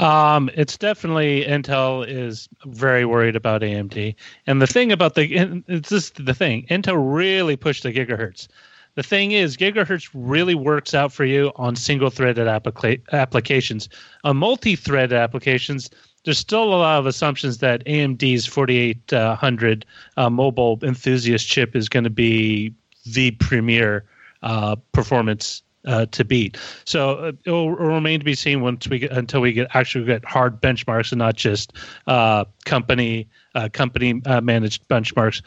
Um, 0.00 0.48
it's 0.54 0.78
definitely 0.78 1.44
Intel 1.44 2.08
is 2.08 2.48
very 2.64 3.04
worried 3.04 3.36
about 3.36 3.60
AMD, 3.60 4.14
and 4.46 4.62
the 4.62 4.66
thing 4.66 4.92
about 4.92 5.14
the 5.14 5.62
it's 5.68 5.90
just 5.90 6.24
the 6.24 6.32
thing 6.32 6.66
Intel 6.70 6.96
really 6.98 7.54
pushed 7.54 7.82
the 7.82 7.92
gigahertz. 7.92 8.48
The 8.94 9.02
thing 9.02 9.32
is, 9.32 9.58
gigahertz 9.58 10.08
really 10.14 10.54
works 10.54 10.94
out 10.94 11.12
for 11.12 11.26
you 11.26 11.52
on 11.56 11.76
single-threaded 11.76 12.46
applica- 12.46 13.00
applications. 13.12 13.88
On 14.24 14.36
multi-threaded 14.36 15.16
applications, 15.16 15.90
there's 16.24 16.38
still 16.38 16.64
a 16.64 16.80
lot 16.80 16.98
of 16.98 17.06
assumptions 17.06 17.58
that 17.58 17.84
AMD's 17.84 18.46
4800 18.46 19.86
uh, 20.16 20.30
mobile 20.30 20.78
enthusiast 20.82 21.46
chip 21.46 21.76
is 21.76 21.88
going 21.90 22.04
to 22.04 22.10
be 22.10 22.74
the 23.04 23.32
premier 23.32 24.04
uh, 24.42 24.76
performance 24.92 25.62
uh, 25.86 26.06
to 26.06 26.24
beat. 26.24 26.56
So 26.84 27.10
uh, 27.10 27.32
it 27.44 27.50
will 27.50 27.70
remain 27.72 28.20
to 28.20 28.24
be 28.24 28.34
seen 28.34 28.60
once 28.60 28.88
we 28.88 29.00
get 29.00 29.12
until 29.12 29.40
we 29.40 29.52
get 29.52 29.68
actually 29.74 30.04
get 30.04 30.24
hard 30.24 30.60
benchmarks 30.60 31.12
and 31.12 31.18
not 31.18 31.36
just 31.36 31.72
uh, 32.06 32.44
company 32.64 33.28
uh, 33.54 33.68
company 33.72 34.20
uh, 34.26 34.40
managed 34.40 34.86
benchmarks. 34.88 35.42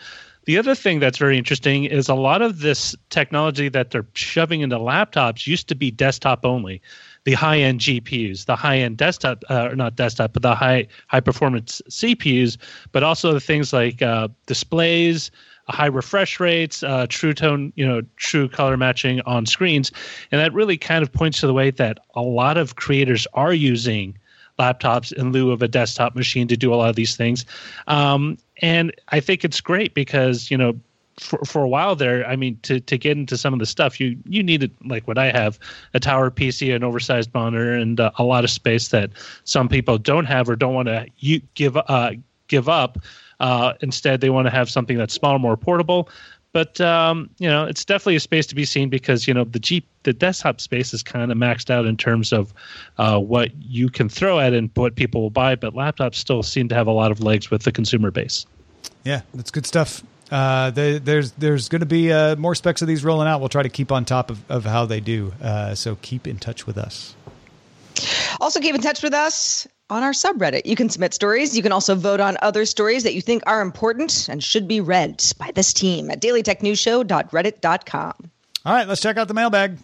The 0.45 0.57
other 0.57 0.75
thing 0.75 0.99
that's 0.99 1.17
very 1.17 1.37
interesting 1.37 1.85
is 1.85 2.09
a 2.09 2.15
lot 2.15 2.41
of 2.41 2.59
this 2.59 2.95
technology 3.09 3.69
that 3.69 3.91
they're 3.91 4.05
shoving 4.13 4.59
into 4.59 4.77
laptops 4.77 5.47
used 5.47 5.69
to 5.69 5.75
be 5.75 5.89
desktop 5.89 6.45
only. 6.45 6.81
The 7.23 7.31
high 7.31 7.59
end 7.59 7.79
GPUs, 7.79 8.45
the 8.45 8.57
high 8.57 8.79
end 8.79 8.97
desktop, 8.97 9.43
uh, 9.47 9.69
not 9.73 9.95
desktop, 9.95 10.33
but 10.33 10.41
the 10.41 10.53
high 10.53 10.87
high 11.07 11.21
performance 11.21 11.81
CPUs, 11.89 12.57
but 12.91 13.03
also 13.03 13.31
the 13.31 13.39
things 13.39 13.71
like 13.71 14.01
displays, 14.45 15.31
high 15.69 15.87
refresh 15.87 16.39
rates, 16.39 16.83
uh, 16.83 17.07
true 17.09 17.33
tone, 17.33 17.71
you 17.75 17.87
know, 17.87 18.01
true 18.17 18.49
color 18.49 18.77
matching 18.77 19.21
on 19.21 19.45
screens, 19.45 19.91
and 20.31 20.41
that 20.41 20.53
really 20.53 20.77
kind 20.77 21.03
of 21.03 21.11
points 21.11 21.39
to 21.39 21.47
the 21.47 21.53
way 21.53 21.71
that 21.71 21.99
a 22.15 22.21
lot 22.21 22.57
of 22.57 22.75
creators 22.75 23.27
are 23.33 23.53
using 23.53 24.17
laptops 24.59 25.11
in 25.13 25.31
lieu 25.31 25.51
of 25.51 25.61
a 25.61 25.67
desktop 25.67 26.15
machine 26.15 26.47
to 26.47 26.57
do 26.57 26.73
a 26.73 26.75
lot 26.75 26.89
of 26.89 26.95
these 26.95 27.15
things. 27.15 27.45
Um, 27.87 28.37
and 28.61 28.93
I 29.09 29.19
think 29.19 29.43
it's 29.43 29.61
great 29.61 29.93
because 29.93 30.51
you 30.51 30.57
know. 30.57 30.79
For, 31.19 31.37
for 31.45 31.61
a 31.61 31.69
while 31.69 31.95
there, 31.95 32.25
I 32.27 32.35
mean, 32.35 32.57
to, 32.63 32.79
to 32.79 32.97
get 32.97 33.15
into 33.15 33.37
some 33.37 33.53
of 33.53 33.59
the 33.59 33.67
stuff, 33.67 33.99
you 33.99 34.17
you 34.25 34.41
needed 34.41 34.71
like 34.83 35.07
what 35.07 35.19
I 35.19 35.29
have, 35.29 35.59
a 35.93 35.99
tower 35.99 36.31
PC, 36.31 36.75
an 36.75 36.83
oversized 36.83 37.31
monitor, 37.35 37.75
and 37.75 37.99
uh, 37.99 38.09
a 38.17 38.23
lot 38.23 38.43
of 38.43 38.49
space 38.49 38.87
that 38.87 39.11
some 39.43 39.69
people 39.69 39.99
don't 39.99 40.25
have 40.25 40.49
or 40.49 40.55
don't 40.55 40.73
want 40.73 40.87
to 40.87 41.05
you 41.19 41.39
give 41.53 41.77
uh, 41.77 42.13
give 42.47 42.67
up 42.67 42.97
uh, 43.39 43.73
instead, 43.81 44.21
they 44.21 44.29
want 44.29 44.45
to 44.45 44.51
have 44.51 44.69
something 44.69 44.97
that's 44.97 45.13
smaller, 45.13 45.39
more 45.39 45.57
portable. 45.57 46.09
But 46.53 46.79
um, 46.79 47.31
you 47.39 47.49
know, 47.49 47.65
it's 47.65 47.83
definitely 47.83 48.15
a 48.15 48.19
space 48.19 48.45
to 48.47 48.55
be 48.55 48.63
seen 48.63 48.89
because 48.89 49.27
you 49.27 49.33
know 49.33 49.43
the 49.43 49.59
Jeep, 49.59 49.87
the 50.03 50.13
desktop 50.13 50.61
space 50.61 50.93
is 50.93 51.01
kind 51.01 51.31
of 51.31 51.37
maxed 51.37 51.71
out 51.71 51.85
in 51.85 51.97
terms 51.97 52.31
of 52.31 52.53
uh, 52.99 53.19
what 53.19 53.49
you 53.59 53.89
can 53.89 54.07
throw 54.07 54.39
at 54.39 54.53
and 54.53 54.69
what 54.75 54.95
people 54.95 55.21
will 55.21 55.31
buy. 55.31 55.55
But 55.55 55.73
laptops 55.73 56.15
still 56.15 56.43
seem 56.43 56.69
to 56.69 56.75
have 56.75 56.85
a 56.85 56.91
lot 56.91 57.11
of 57.11 57.21
legs 57.21 57.49
with 57.49 57.63
the 57.63 57.71
consumer 57.71 58.11
base. 58.11 58.45
Yeah, 59.03 59.21
that's 59.33 59.49
good 59.49 59.65
stuff. 59.65 60.03
Uh, 60.31 60.69
the, 60.69 61.01
there's 61.03 61.31
there's 61.33 61.69
going 61.69 61.81
to 61.81 61.87
be 61.87 62.11
uh, 62.11 62.35
more 62.35 62.53
specs 62.53 62.83
of 62.83 62.87
these 62.87 63.03
rolling 63.03 63.27
out. 63.27 63.39
We'll 63.39 63.49
try 63.49 63.63
to 63.63 63.69
keep 63.69 63.91
on 63.91 64.05
top 64.05 64.29
of, 64.29 64.39
of 64.49 64.63
how 64.63 64.85
they 64.85 64.99
do. 64.99 65.33
Uh, 65.41 65.73
so 65.73 65.97
keep 66.03 66.27
in 66.27 66.37
touch 66.37 66.67
with 66.67 66.77
us. 66.77 67.15
Also, 68.41 68.59
keep 68.59 68.75
in 68.75 68.81
touch 68.81 69.01
with 69.03 69.13
us 69.13 69.67
on 69.89 70.03
our 70.03 70.11
subreddit. 70.11 70.65
You 70.65 70.75
can 70.75 70.89
submit 70.89 71.13
stories. 71.13 71.55
You 71.55 71.63
can 71.63 71.71
also 71.71 71.95
vote 71.95 72.19
on 72.19 72.37
other 72.41 72.65
stories 72.65 73.03
that 73.03 73.13
you 73.13 73.21
think 73.21 73.43
are 73.45 73.61
important 73.61 74.27
and 74.29 74.43
should 74.43 74.67
be 74.67 74.81
read 74.81 75.23
by 75.37 75.51
this 75.51 75.71
team 75.73 76.09
at 76.09 76.21
dailytechnewsshow.reddit.com. 76.21 78.13
All 78.65 78.73
right, 78.73 78.87
let's 78.87 79.01
check 79.01 79.17
out 79.17 79.27
the 79.27 79.33
mailbag. 79.33 79.77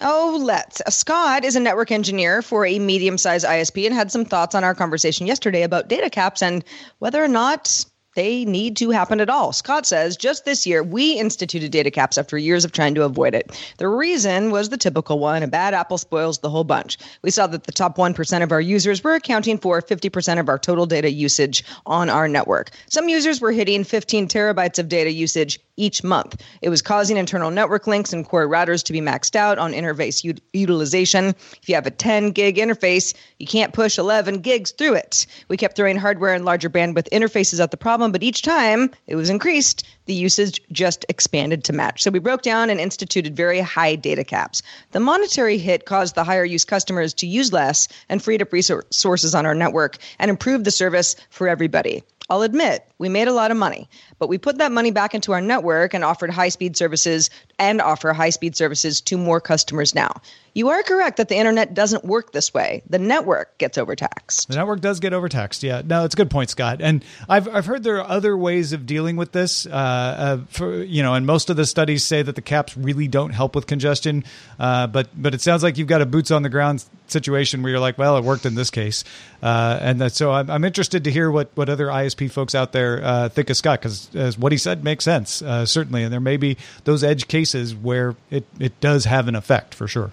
Oh, 0.00 0.40
let's. 0.42 0.82
Scott 0.94 1.44
is 1.44 1.54
a 1.56 1.60
network 1.60 1.92
engineer 1.92 2.42
for 2.42 2.66
a 2.66 2.78
medium 2.78 3.16
sized 3.16 3.46
ISP 3.46 3.86
and 3.86 3.94
had 3.94 4.10
some 4.10 4.24
thoughts 4.24 4.54
on 4.54 4.64
our 4.64 4.74
conversation 4.74 5.26
yesterday 5.26 5.62
about 5.62 5.88
data 5.88 6.10
caps 6.10 6.42
and 6.42 6.64
whether 6.98 7.22
or 7.22 7.28
not 7.28 7.84
they 8.14 8.44
need 8.44 8.76
to 8.76 8.90
happen 8.90 9.20
at 9.20 9.30
all. 9.30 9.52
Scott 9.52 9.86
says 9.86 10.16
just 10.16 10.44
this 10.44 10.66
year, 10.66 10.82
we 10.82 11.12
instituted 11.12 11.70
data 11.70 11.90
caps 11.90 12.18
after 12.18 12.38
years 12.38 12.64
of 12.64 12.72
trying 12.72 12.94
to 12.94 13.02
avoid 13.02 13.34
it. 13.34 13.50
The 13.78 13.88
reason 13.88 14.50
was 14.50 14.68
the 14.68 14.76
typical 14.76 15.18
one 15.18 15.42
a 15.42 15.48
bad 15.48 15.74
apple 15.74 15.98
spoils 15.98 16.38
the 16.38 16.50
whole 16.50 16.64
bunch. 16.64 16.98
We 17.22 17.30
saw 17.30 17.46
that 17.48 17.64
the 17.64 17.72
top 17.72 17.96
1% 17.96 18.42
of 18.42 18.52
our 18.52 18.60
users 18.60 19.02
were 19.02 19.14
accounting 19.14 19.58
for 19.58 19.80
50% 19.82 20.38
of 20.40 20.48
our 20.48 20.58
total 20.58 20.86
data 20.86 21.10
usage 21.10 21.64
on 21.86 22.08
our 22.08 22.28
network. 22.28 22.70
Some 22.88 23.08
users 23.08 23.40
were 23.40 23.52
hitting 23.52 23.84
15 23.84 24.28
terabytes 24.28 24.78
of 24.78 24.88
data 24.88 25.12
usage 25.12 25.60
each 25.76 26.04
month. 26.04 26.40
It 26.62 26.68
was 26.68 26.82
causing 26.82 27.16
internal 27.16 27.50
network 27.50 27.86
links 27.86 28.12
and 28.12 28.26
core 28.26 28.48
routers 28.48 28.82
to 28.84 28.92
be 28.92 29.00
maxed 29.00 29.36
out 29.36 29.58
on 29.58 29.72
interface 29.72 30.24
u- 30.24 30.34
utilization. 30.52 31.34
If 31.62 31.68
you 31.68 31.74
have 31.74 31.86
a 31.86 31.90
10 31.90 32.30
gig 32.30 32.56
interface, 32.56 33.14
you 33.38 33.46
can't 33.46 33.72
push 33.72 33.98
11 33.98 34.40
gigs 34.40 34.70
through 34.72 34.94
it. 34.94 35.26
We 35.48 35.56
kept 35.56 35.76
throwing 35.76 35.96
hardware 35.96 36.34
and 36.34 36.44
larger 36.44 36.70
bandwidth 36.70 37.08
interfaces 37.10 37.60
at 37.62 37.70
the 37.70 37.76
problem, 37.76 38.12
but 38.12 38.22
each 38.22 38.42
time 38.42 38.90
it 39.06 39.16
was 39.16 39.30
increased, 39.30 39.84
the 40.06 40.14
usage 40.14 40.60
just 40.72 41.04
expanded 41.08 41.64
to 41.64 41.72
match. 41.72 42.02
So 42.02 42.10
we 42.10 42.18
broke 42.18 42.42
down 42.42 42.70
and 42.70 42.80
instituted 42.80 43.36
very 43.36 43.60
high 43.60 43.96
data 43.96 44.24
caps. 44.24 44.62
The 44.92 45.00
monetary 45.00 45.58
hit 45.58 45.86
caused 45.86 46.14
the 46.14 46.24
higher 46.24 46.44
use 46.44 46.64
customers 46.64 47.14
to 47.14 47.26
use 47.26 47.52
less 47.52 47.88
and 48.08 48.22
freed 48.22 48.42
up 48.42 48.52
resources 48.52 49.34
on 49.34 49.46
our 49.46 49.54
network 49.54 49.98
and 50.18 50.30
improved 50.30 50.64
the 50.64 50.70
service 50.70 51.16
for 51.30 51.48
everybody. 51.48 52.02
I'll 52.30 52.40
admit, 52.40 52.86
we 52.96 53.10
made 53.10 53.28
a 53.28 53.34
lot 53.34 53.50
of 53.50 53.58
money, 53.58 53.86
but 54.18 54.30
we 54.30 54.38
put 54.38 54.56
that 54.56 54.72
money 54.72 54.90
back 54.90 55.14
into 55.14 55.32
our 55.32 55.42
network 55.42 55.92
and 55.92 56.02
offered 56.02 56.30
high 56.30 56.48
speed 56.48 56.74
services 56.74 57.28
and 57.58 57.82
offer 57.82 58.14
high 58.14 58.30
speed 58.30 58.56
services 58.56 59.02
to 59.02 59.18
more 59.18 59.42
customers 59.42 59.94
now. 59.94 60.10
You 60.54 60.68
are 60.68 60.82
correct 60.82 61.18
that 61.18 61.28
the 61.28 61.36
internet 61.36 61.74
doesn't 61.74 62.04
work 62.04 62.32
this 62.32 62.54
way. 62.54 62.82
The 62.88 62.98
network 62.98 63.58
gets 63.58 63.76
overtaxed. 63.76 64.48
The 64.48 64.56
network 64.56 64.80
does 64.80 65.00
get 65.00 65.12
overtaxed. 65.12 65.62
Yeah, 65.62 65.82
no, 65.84 66.04
it's 66.04 66.14
a 66.14 66.16
good 66.16 66.30
point, 66.30 66.48
Scott. 66.48 66.80
And 66.80 67.04
I've 67.28 67.46
I've 67.48 67.66
heard 67.66 67.82
there 67.82 67.98
are 67.98 68.08
other 68.08 68.38
ways 68.38 68.72
of 68.72 68.86
dealing 68.86 69.16
with 69.16 69.32
this. 69.32 69.66
Uh, 69.66 69.70
uh, 69.94 70.38
for 70.48 70.82
you 70.82 71.02
know, 71.02 71.14
and 71.14 71.26
most 71.26 71.50
of 71.50 71.56
the 71.56 71.66
studies 71.66 72.04
say 72.04 72.22
that 72.22 72.34
the 72.34 72.42
caps 72.42 72.76
really 72.76 73.08
don't 73.08 73.30
help 73.30 73.54
with 73.54 73.66
congestion. 73.66 74.24
Uh, 74.58 74.86
but 74.86 75.08
but 75.16 75.34
it 75.34 75.40
sounds 75.40 75.62
like 75.62 75.78
you've 75.78 75.88
got 75.88 76.02
a 76.02 76.06
boots 76.06 76.30
on 76.30 76.42
the 76.42 76.48
ground 76.48 76.84
situation 77.06 77.62
where 77.62 77.70
you're 77.70 77.80
like, 77.80 77.98
well, 77.98 78.16
it 78.16 78.24
worked 78.24 78.46
in 78.46 78.54
this 78.54 78.70
case. 78.70 79.04
Uh, 79.42 79.78
and 79.80 80.00
that, 80.00 80.12
so 80.12 80.32
I'm, 80.32 80.50
I'm 80.50 80.64
interested 80.64 81.04
to 81.04 81.10
hear 81.10 81.30
what 81.30 81.50
what 81.54 81.68
other 81.68 81.86
ISP 81.86 82.30
folks 82.30 82.54
out 82.54 82.72
there 82.72 83.02
uh, 83.04 83.28
think 83.28 83.50
of 83.50 83.56
Scott 83.56 83.80
because 83.80 84.36
what 84.38 84.52
he 84.52 84.58
said 84.58 84.84
makes 84.84 85.04
sense 85.04 85.42
uh, 85.42 85.66
certainly, 85.66 86.02
and 86.02 86.12
there 86.12 86.20
may 86.20 86.36
be 86.36 86.56
those 86.84 87.04
edge 87.04 87.28
cases 87.28 87.74
where 87.74 88.16
it 88.30 88.44
it 88.58 88.78
does 88.80 89.04
have 89.04 89.28
an 89.28 89.34
effect 89.34 89.74
for 89.74 89.86
sure. 89.86 90.10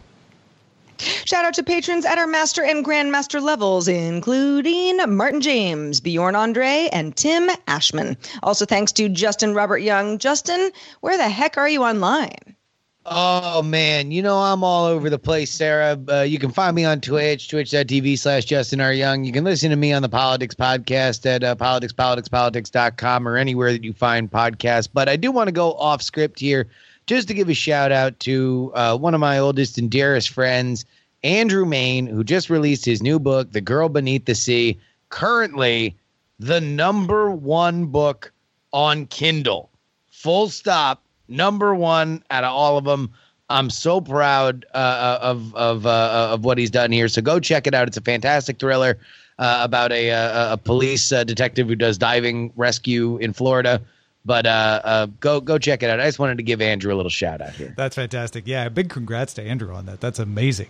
Shout 1.25 1.45
out 1.45 1.55
to 1.55 1.63
patrons 1.63 2.05
at 2.05 2.17
our 2.17 2.27
master 2.27 2.63
and 2.63 2.85
grandmaster 2.85 3.41
levels, 3.41 3.87
including 3.87 4.97
Martin 5.15 5.41
James, 5.41 5.99
Bjorn 5.99 6.35
Andre, 6.35 6.89
and 6.91 7.15
Tim 7.15 7.49
Ashman. 7.67 8.17
Also, 8.43 8.65
thanks 8.65 8.91
to 8.93 9.09
Justin 9.09 9.53
Robert 9.53 9.79
Young. 9.79 10.17
Justin, 10.17 10.71
where 11.01 11.17
the 11.17 11.29
heck 11.29 11.57
are 11.57 11.69
you 11.69 11.83
online? 11.83 12.55
Oh 13.03 13.63
man, 13.63 14.11
you 14.11 14.21
know 14.21 14.37
I'm 14.37 14.63
all 14.63 14.85
over 14.85 15.09
the 15.09 15.17
place, 15.17 15.49
Sarah. 15.49 15.99
Uh, 16.07 16.21
you 16.21 16.37
can 16.37 16.51
find 16.51 16.75
me 16.75 16.85
on 16.85 17.01
Twitch, 17.01 17.49
twitch.tv 17.49 18.19
slash 18.19 18.45
Justin 18.45 18.79
R. 18.79 18.93
Young. 18.93 19.23
You 19.23 19.31
can 19.31 19.43
listen 19.43 19.71
to 19.71 19.75
me 19.75 19.91
on 19.91 20.03
the 20.03 20.09
Politics 20.09 20.53
Podcast 20.53 21.25
at 21.25 21.43
uh, 21.43 21.55
politicspoliticspolitics.com 21.55 23.27
or 23.27 23.37
anywhere 23.37 23.71
that 23.71 23.83
you 23.83 23.93
find 23.93 24.29
podcasts. 24.29 24.87
But 24.91 25.09
I 25.09 25.15
do 25.15 25.31
want 25.31 25.47
to 25.47 25.51
go 25.51 25.73
off 25.73 26.03
script 26.03 26.39
here 26.39 26.67
just 27.07 27.27
to 27.27 27.33
give 27.33 27.49
a 27.49 27.53
shout 27.53 27.91
out 27.91 28.19
to 28.21 28.71
uh, 28.75 28.97
one 28.97 29.13
of 29.13 29.19
my 29.19 29.37
oldest 29.39 29.77
and 29.77 29.89
dearest 29.89 30.29
friends, 30.29 30.85
Andrew 31.23 31.65
Mayne, 31.65 32.07
who 32.07 32.23
just 32.23 32.49
released 32.49 32.85
his 32.85 33.01
new 33.01 33.19
book, 33.19 33.51
The 33.51 33.61
Girl 33.61 33.89
Beneath 33.89 34.25
the 34.25 34.35
Sea, 34.35 34.79
currently 35.09 35.95
the 36.39 36.61
number 36.61 37.29
one 37.29 37.85
book 37.85 38.31
on 38.73 39.05
Kindle. 39.07 39.69
Full 40.09 40.49
stop, 40.49 41.03
number 41.27 41.75
one 41.75 42.23
out 42.31 42.43
of 42.43 42.51
all 42.51 42.77
of 42.77 42.85
them. 42.85 43.11
I'm 43.49 43.69
so 43.69 43.99
proud 43.99 44.65
uh, 44.73 45.19
of 45.21 45.53
of 45.55 45.85
uh, 45.85 46.29
of 46.31 46.45
what 46.45 46.57
he's 46.57 46.71
done 46.71 46.91
here. 46.91 47.09
So 47.09 47.21
go 47.21 47.39
check 47.39 47.67
it 47.67 47.73
out. 47.73 47.87
It's 47.87 47.97
a 47.97 48.01
fantastic 48.01 48.59
thriller 48.59 48.97
uh, 49.39 49.59
about 49.61 49.91
a, 49.91 50.09
a, 50.09 50.53
a 50.53 50.57
police 50.57 51.11
uh, 51.11 51.23
detective 51.23 51.67
who 51.67 51.75
does 51.75 51.97
diving 51.97 52.53
rescue 52.55 53.17
in 53.17 53.33
Florida. 53.33 53.81
But 54.23 54.45
uh, 54.45 54.81
uh, 54.83 55.05
go 55.19 55.41
go 55.41 55.57
check 55.57 55.81
it 55.81 55.89
out. 55.89 55.99
I 55.99 56.05
just 56.05 56.19
wanted 56.19 56.37
to 56.37 56.43
give 56.43 56.61
Andrew 56.61 56.93
a 56.93 56.95
little 56.95 57.09
shout 57.09 57.41
out 57.41 57.53
here. 57.53 57.73
That's 57.75 57.95
fantastic. 57.95 58.45
Yeah, 58.45 58.69
big 58.69 58.89
congrats 58.89 59.33
to 59.35 59.41
Andrew 59.41 59.73
on 59.73 59.87
that. 59.87 59.99
That's 59.99 60.19
amazing. 60.19 60.69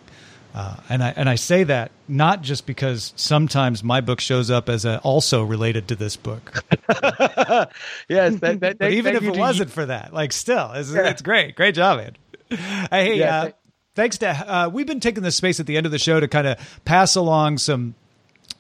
Uh, 0.54 0.76
and 0.90 1.04
I 1.04 1.14
and 1.16 1.30
I 1.30 1.36
say 1.36 1.64
that 1.64 1.92
not 2.08 2.42
just 2.42 2.66
because 2.66 3.14
sometimes 3.16 3.84
my 3.84 4.02
book 4.02 4.20
shows 4.20 4.52
up 4.52 4.68
as 4.68 4.84
a, 4.84 5.00
also 5.00 5.44
related 5.44 5.88
to 5.90 5.96
this 5.96 6.18
book. 6.18 6.64
yes, 8.10 8.36
that, 8.40 8.58
that, 8.60 8.78
but 8.80 8.92
even 8.92 9.16
if 9.16 9.24
it 9.24 9.38
wasn't 9.38 9.72
for 9.72 9.86
that, 9.86 10.14
like 10.14 10.34
still, 10.34 10.72
it's, 10.74 10.94
yeah. 10.94 11.08
it's 11.08 11.22
great. 11.22 11.56
Great 11.56 11.76
job, 11.76 12.00
man. 12.00 12.18
Hey, 12.90 13.18
yeah, 13.18 13.42
uh, 13.42 13.52
thanks 13.96 14.18
to 14.20 14.30
uh, 14.30 14.70
we've 14.72 14.88
been 14.88 15.00
taking 15.00 15.24
this 15.24 15.38
space 15.38 15.62
at 15.62 15.68
the 15.68 15.78
end 15.78 15.86
of 15.86 15.92
the 15.94 16.00
show 16.00 16.20
to 16.20 16.28
kind 16.28 16.48
of 16.48 16.82
pass 16.84 17.16
along 17.16 17.58
some 17.58 17.96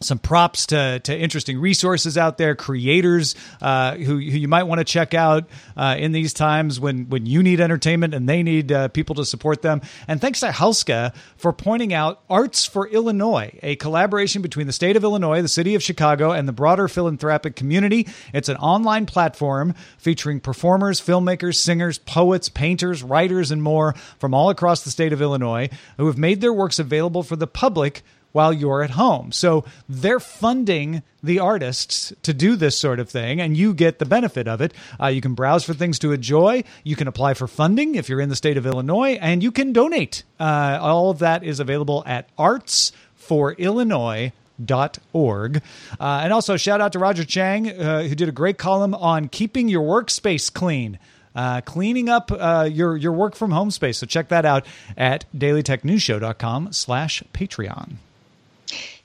some 0.04 0.20
props 0.20 0.68
to, 0.68 1.00
to 1.00 1.18
interesting 1.18 1.60
resources 1.60 2.18
out 2.18 2.38
there, 2.38 2.56
creators 2.56 3.36
uh, 3.62 3.96
who, 3.96 4.16
who 4.16 4.20
you 4.20 4.48
might 4.48 4.64
want 4.64 4.80
to 4.80 4.86
check 4.86 5.14
out 5.14 5.50
uh, 5.78 5.96
in 5.98 6.12
these 6.12 6.34
times 6.34 6.80
when, 6.80 7.10
when 7.10 7.26
you 7.26 7.44
need 7.44 7.60
entertainment 7.60 8.14
and 8.14 8.28
they 8.28 8.44
need 8.44 8.72
uh, 8.72 8.88
people 8.90 9.16
to 9.16 9.26
support 9.26 9.62
them. 9.62 9.82
And 10.08 10.20
thanks 10.20 10.40
to 10.42 10.48
Healthska 10.48 11.14
for 11.38 11.54
pointing 11.54 11.94
out 11.94 12.22
Arts 12.30 12.66
for 12.66 12.88
Illinois, 12.88 13.58
a 13.62 13.76
collaboration 13.78 14.42
between 14.42 14.68
the 14.68 14.74
state 14.74 14.96
of 14.96 15.04
Illinois, 15.04 15.42
the 15.42 15.48
city 15.48 15.76
of 15.76 15.84
Chicago, 15.84 16.32
and 16.32 16.48
the 16.48 16.54
broader 16.54 16.88
philanthropic 16.88 17.56
community. 17.56 18.08
It's 18.34 18.50
an 18.50 18.58
online 18.58 19.06
platform 19.06 19.76
featuring 19.98 20.40
performers, 20.40 21.00
filmmakers, 21.00 21.56
singers, 21.56 21.98
poets, 22.00 22.50
painters, 22.50 23.04
writers, 23.04 23.52
and 23.52 23.62
more 23.62 23.94
from 24.20 24.34
all 24.34 24.50
across 24.50 24.84
the 24.84 24.92
state 24.92 25.14
of 25.14 25.22
Illinois 25.22 25.70
who 25.98 26.08
have 26.08 26.18
made 26.18 26.42
their 26.42 26.54
works 26.54 26.80
available 26.80 27.24
for 27.24 27.36
the 27.36 27.48
public 27.48 28.04
while 28.32 28.54
you're 28.54 28.84
at 28.84 28.92
home. 28.92 29.32
So 29.32 29.66
they're 29.90 30.20
funding 30.20 31.04
the 31.24 31.40
artists 31.40 32.14
to 32.24 32.34
do 32.34 32.56
this 32.56 32.78
sort 32.78 33.00
of 33.00 33.10
thing, 33.10 33.40
and 33.40 33.56
you 33.56 33.74
get 33.74 34.00
the 34.00 34.06
benefit 34.06 34.48
of 34.48 34.62
it. 34.62 34.74
Uh, 35.00 35.08
you 35.08 35.22
can 35.22 35.34
browse 35.36 35.64
for 35.64 35.74
things 35.74 36.00
to 36.00 36.12
enjoy. 36.12 36.64
You 36.84 36.96
can 36.96 37.08
apply 37.08 37.36
for 37.36 37.48
funding 37.48 37.96
if 37.96 38.10
you're 38.10 38.22
in 38.22 38.30
the 38.30 38.36
state 38.36 38.58
of 38.58 38.66
Illinois, 38.66 39.18
and 39.22 39.44
you 39.44 39.52
can 39.52 39.74
donate. 39.74 40.24
Uh, 40.40 40.80
all 40.82 41.10
of 41.10 41.20
that 41.20 41.44
is 41.44 41.60
available 41.60 42.04
at 42.06 42.36
artsforillinois.org. 42.38 44.34
Dot 44.64 45.00
org. 45.12 45.58
Uh, 46.00 46.20
and 46.24 46.32
also, 46.32 46.56
shout 46.56 46.82
out 46.82 46.92
to 46.92 47.00
Roger 47.00 47.24
Chang, 47.24 47.68
uh, 47.68 48.04
who 48.04 48.14
did 48.14 48.30
a 48.30 48.32
great 48.32 48.60
column 48.60 48.94
on 48.94 49.28
keeping 49.28 49.68
your 49.70 49.82
workspace 49.82 50.54
clean. 50.54 51.00
Uh, 51.34 51.62
cleaning 51.62 52.10
up 52.10 52.32
uh, 52.32 52.70
your 52.72 52.96
your 52.96 53.14
work 53.14 53.36
from 53.36 53.50
home 53.50 53.72
space. 53.72 53.98
So 53.98 54.06
check 54.06 54.28
that 54.28 54.46
out 54.46 54.68
at 54.96 55.26
dailytechnewsshow.com 55.36 56.74
slash 56.74 57.24
Patreon. 57.34 57.94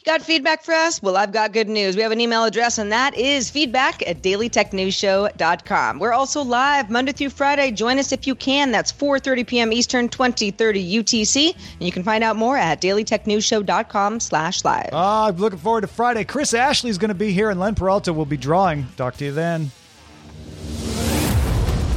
Got 0.07 0.23
feedback 0.23 0.62
for 0.62 0.73
us? 0.73 1.03
Well, 1.03 1.16
I've 1.16 1.33
got 1.33 1.53
good 1.53 1.69
news. 1.69 1.97
We 1.97 2.03
have 2.03 2.12
an 2.12 2.21
email 2.21 2.45
address, 2.45 2.79
and 2.79 2.92
that 2.92 3.16
is 3.16 3.51
feedback 3.51 4.07
at 4.09 4.23
dailytechnewsshow.com. 4.23 5.99
We're 5.99 6.12
also 6.12 6.42
live 6.42 6.88
Monday 6.90 7.11
through 7.11 7.31
Friday. 7.31 7.73
Join 7.73 7.99
us 7.99 8.12
if 8.12 8.25
you 8.25 8.37
can. 8.37 8.71
That's 8.71 8.92
4.30 8.92 9.45
p.m. 9.49 9.73
Eastern, 9.73 10.09
2030 10.09 11.03
UTC. 11.03 11.53
And 11.55 11.83
you 11.83 11.90
can 11.90 12.05
find 12.05 12.23
out 12.23 12.37
more 12.37 12.57
at 12.57 12.81
dailytechnewsshow.com 12.81 14.21
slash 14.21 14.64
live. 14.64 14.90
Uh, 14.92 15.25
I'm 15.25 15.37
looking 15.38 15.59
forward 15.59 15.81
to 15.81 15.88
Friday. 15.88 16.23
Chris 16.23 16.55
Ashley 16.55 16.90
is 16.90 16.99
going 16.99 17.09
to 17.09 17.14
be 17.14 17.33
here, 17.33 17.51
and 17.51 17.59
Len 17.59 17.75
Peralta 17.75 18.12
will 18.12 18.27
be 18.27 18.37
drawing. 18.37 18.87
Talk 18.97 19.16
to 19.16 19.25
you 19.25 19.33
then. 19.33 19.73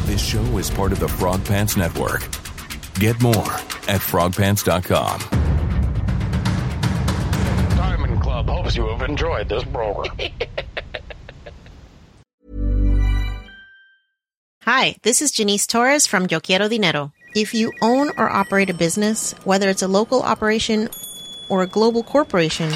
This 0.07 0.25
show 0.25 0.57
is 0.57 0.71
part 0.71 0.91
of 0.91 0.99
the 0.99 1.07
Frog 1.07 1.45
Pants 1.45 1.77
Network. 1.77 2.21
Get 2.95 3.21
more 3.21 3.53
at 3.87 4.01
frogpants.com. 4.01 5.48
hopes 8.47 8.75
you 8.75 8.87
have 8.87 9.01
enjoyed 9.01 9.49
this 9.49 9.63
program. 9.65 10.15
Hi, 10.17 10.31
Hi, 14.63 14.95
this 15.03 15.21
is 15.21 15.31
Janice 15.31 15.67
Torres 15.67 16.05
from 16.07 16.27
Yo 16.29 16.39
Quiero 16.39 16.67
Dinero. 16.67 17.11
If 17.35 17.53
you 17.53 17.71
own 17.81 18.09
or 18.17 18.29
operate 18.29 18.69
a 18.69 18.73
business, 18.73 19.33
whether 19.43 19.69
it's 19.69 19.81
a 19.81 19.87
local 19.87 20.21
operation 20.21 20.89
or 21.49 21.63
a 21.63 21.67
global 21.67 22.03
corporation, 22.03 22.69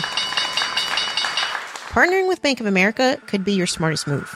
partnering 1.93 2.27
with 2.27 2.41
Bank 2.41 2.59
of 2.59 2.65
America 2.65 3.19
could 3.27 3.43
be 3.43 3.53
your 3.53 3.67
smartest 3.67 4.07
move. 4.07 4.35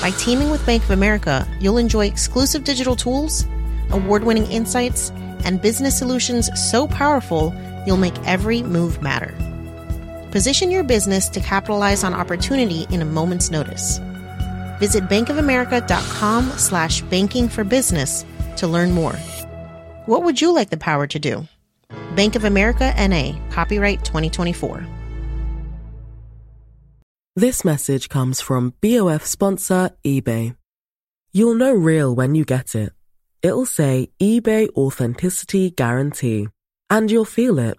By 0.00 0.10
teaming 0.12 0.50
with 0.50 0.64
Bank 0.66 0.82
of 0.84 0.90
America, 0.90 1.46
you'll 1.60 1.78
enjoy 1.78 2.06
exclusive 2.06 2.64
digital 2.64 2.96
tools, 2.96 3.46
award 3.90 4.24
winning 4.24 4.50
insights, 4.50 5.10
and 5.44 5.60
business 5.60 5.98
solutions 5.98 6.50
so 6.54 6.86
powerful 6.86 7.54
you'll 7.86 7.96
make 7.96 8.18
every 8.26 8.62
move 8.62 9.00
matter. 9.02 9.34
Position 10.30 10.70
your 10.70 10.84
business 10.84 11.28
to 11.30 11.40
capitalize 11.40 12.04
on 12.04 12.12
opportunity 12.12 12.86
in 12.90 13.00
a 13.00 13.06
moment's 13.06 13.50
notice. 13.50 13.98
Visit 14.78 15.04
bankofamerica.com 15.04 16.50
slash 16.58 17.00
banking 17.02 17.48
for 17.48 17.64
business 17.64 18.26
to 18.56 18.66
learn 18.66 18.92
more. 18.92 19.14
What 20.04 20.24
would 20.24 20.40
you 20.40 20.52
like 20.52 20.68
the 20.68 20.76
power 20.76 21.06
to 21.06 21.18
do? 21.18 21.46
Bank 22.14 22.36
of 22.36 22.44
America 22.44 22.92
NA, 22.98 23.38
copyright 23.50 24.04
2024. 24.04 24.86
This 27.34 27.64
message 27.64 28.08
comes 28.10 28.40
from 28.42 28.74
BOF 28.82 29.24
sponsor 29.24 29.92
eBay. 30.04 30.56
You'll 31.32 31.54
know 31.54 31.72
real 31.72 32.14
when 32.14 32.34
you 32.34 32.44
get 32.44 32.74
it. 32.74 32.92
It'll 33.42 33.64
say 33.64 34.10
eBay 34.20 34.68
Authenticity 34.76 35.70
Guarantee. 35.70 36.48
And 36.90 37.10
you'll 37.10 37.24
feel 37.24 37.58
it. 37.58 37.78